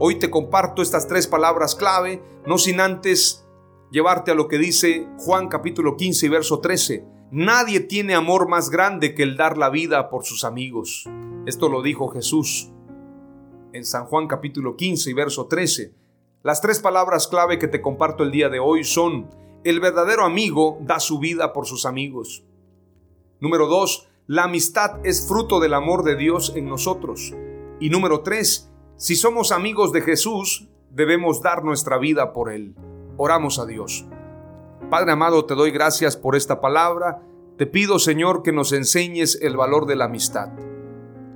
Hoy 0.00 0.20
te 0.20 0.30
comparto 0.30 0.80
estas 0.80 1.08
tres 1.08 1.26
palabras 1.26 1.74
clave, 1.74 2.22
no 2.46 2.56
sin 2.56 2.78
antes 2.80 3.44
llevarte 3.90 4.30
a 4.30 4.34
lo 4.36 4.46
que 4.46 4.56
dice 4.56 5.08
Juan 5.18 5.48
capítulo 5.48 5.96
15 5.96 6.26
y 6.26 6.28
verso 6.28 6.60
13. 6.60 7.04
Nadie 7.32 7.80
tiene 7.80 8.14
amor 8.14 8.48
más 8.48 8.70
grande 8.70 9.12
que 9.12 9.24
el 9.24 9.36
dar 9.36 9.58
la 9.58 9.70
vida 9.70 10.08
por 10.08 10.24
sus 10.24 10.44
amigos. 10.44 11.04
Esto 11.46 11.68
lo 11.68 11.82
dijo 11.82 12.06
Jesús 12.08 12.70
en 13.72 13.84
San 13.84 14.04
Juan 14.04 14.28
capítulo 14.28 14.76
15 14.76 15.10
y 15.10 15.14
verso 15.14 15.46
13. 15.46 15.92
Las 16.44 16.60
tres 16.60 16.78
palabras 16.78 17.26
clave 17.26 17.58
que 17.58 17.66
te 17.66 17.82
comparto 17.82 18.22
el 18.22 18.30
día 18.30 18.48
de 18.48 18.60
hoy 18.60 18.84
son, 18.84 19.28
el 19.64 19.80
verdadero 19.80 20.24
amigo 20.24 20.78
da 20.80 21.00
su 21.00 21.18
vida 21.18 21.52
por 21.52 21.66
sus 21.66 21.84
amigos. 21.84 22.44
Número 23.40 23.66
2, 23.66 24.08
la 24.28 24.44
amistad 24.44 25.04
es 25.04 25.26
fruto 25.26 25.58
del 25.58 25.74
amor 25.74 26.04
de 26.04 26.14
Dios 26.14 26.52
en 26.54 26.68
nosotros. 26.68 27.34
Y 27.80 27.90
número 27.90 28.20
3, 28.20 28.70
si 28.98 29.14
somos 29.14 29.52
amigos 29.52 29.92
de 29.92 30.00
Jesús, 30.00 30.68
debemos 30.90 31.40
dar 31.40 31.62
nuestra 31.62 31.98
vida 31.98 32.32
por 32.32 32.52
Él. 32.52 32.74
Oramos 33.16 33.60
a 33.60 33.64
Dios. 33.64 34.04
Padre 34.90 35.12
amado, 35.12 35.44
te 35.44 35.54
doy 35.54 35.70
gracias 35.70 36.16
por 36.16 36.34
esta 36.34 36.60
palabra. 36.60 37.22
Te 37.56 37.66
pido, 37.66 38.00
Señor, 38.00 38.42
que 38.42 38.50
nos 38.50 38.72
enseñes 38.72 39.38
el 39.40 39.56
valor 39.56 39.86
de 39.86 39.94
la 39.94 40.06
amistad. 40.06 40.48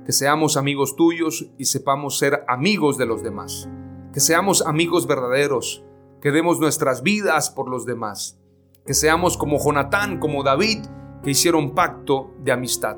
Que 0.05 0.11
seamos 0.11 0.57
amigos 0.57 0.97
tuyos 0.97 1.51
y 1.57 1.63
sepamos 1.63 2.17
ser 2.17 2.43
amigos 2.49 2.97
de 2.97 3.05
los 3.05 3.23
demás. 3.23 3.69
Que 4.11 4.19
seamos 4.19 4.61
amigos 4.61 5.07
verdaderos. 5.07 5.85
Que 6.21 6.31
demos 6.31 6.59
nuestras 6.59 7.01
vidas 7.01 7.49
por 7.49 7.69
los 7.69 7.85
demás. 7.85 8.37
Que 8.85 8.93
seamos 8.93 9.37
como 9.37 9.57
Jonatán, 9.57 10.19
como 10.19 10.43
David, 10.43 10.79
que 11.23 11.31
hicieron 11.31 11.73
pacto 11.73 12.31
de 12.43 12.51
amistad. 12.51 12.97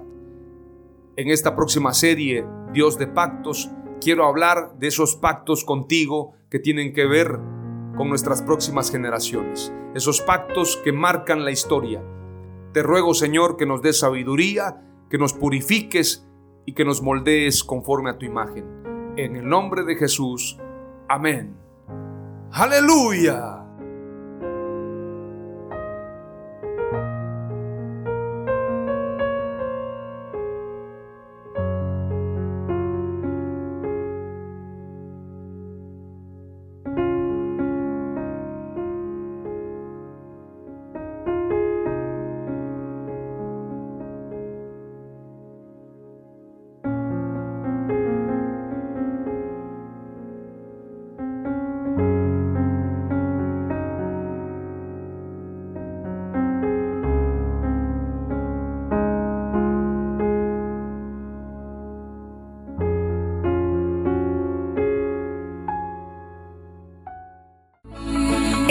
En 1.18 1.30
esta 1.30 1.56
próxima 1.56 1.94
serie, 1.94 2.48
Dios 2.74 2.98
de 2.98 3.06
Pactos, 3.06 3.70
quiero 4.06 4.28
hablar 4.28 4.78
de 4.78 4.86
esos 4.86 5.16
pactos 5.16 5.66
contigo 5.66 6.36
que 6.52 6.60
tienen 6.60 6.94
que 6.94 7.08
ver 7.08 7.40
con 7.98 8.08
nuestras 8.08 8.44
próximas 8.44 8.92
generaciones, 8.92 9.74
esos 9.96 10.22
pactos 10.22 10.80
que 10.84 10.92
marcan 10.92 11.44
la 11.44 11.50
historia. 11.50 12.04
Te 12.72 12.84
ruego, 12.84 13.16
Señor, 13.16 13.58
que 13.58 13.66
nos 13.66 13.82
des 13.82 13.98
sabiduría, 13.98 14.80
que 15.10 15.18
nos 15.18 15.34
purifiques 15.34 16.30
y 16.68 16.74
que 16.74 16.86
nos 16.86 17.02
moldees 17.02 17.64
conforme 17.64 18.12
a 18.12 18.20
tu 18.20 18.28
imagen. 18.28 19.14
En 19.18 19.38
el 19.38 19.50
nombre 19.50 19.84
de 19.84 19.96
Jesús. 19.96 20.60
Amén. 21.10 21.58
Aleluya. 22.52 23.65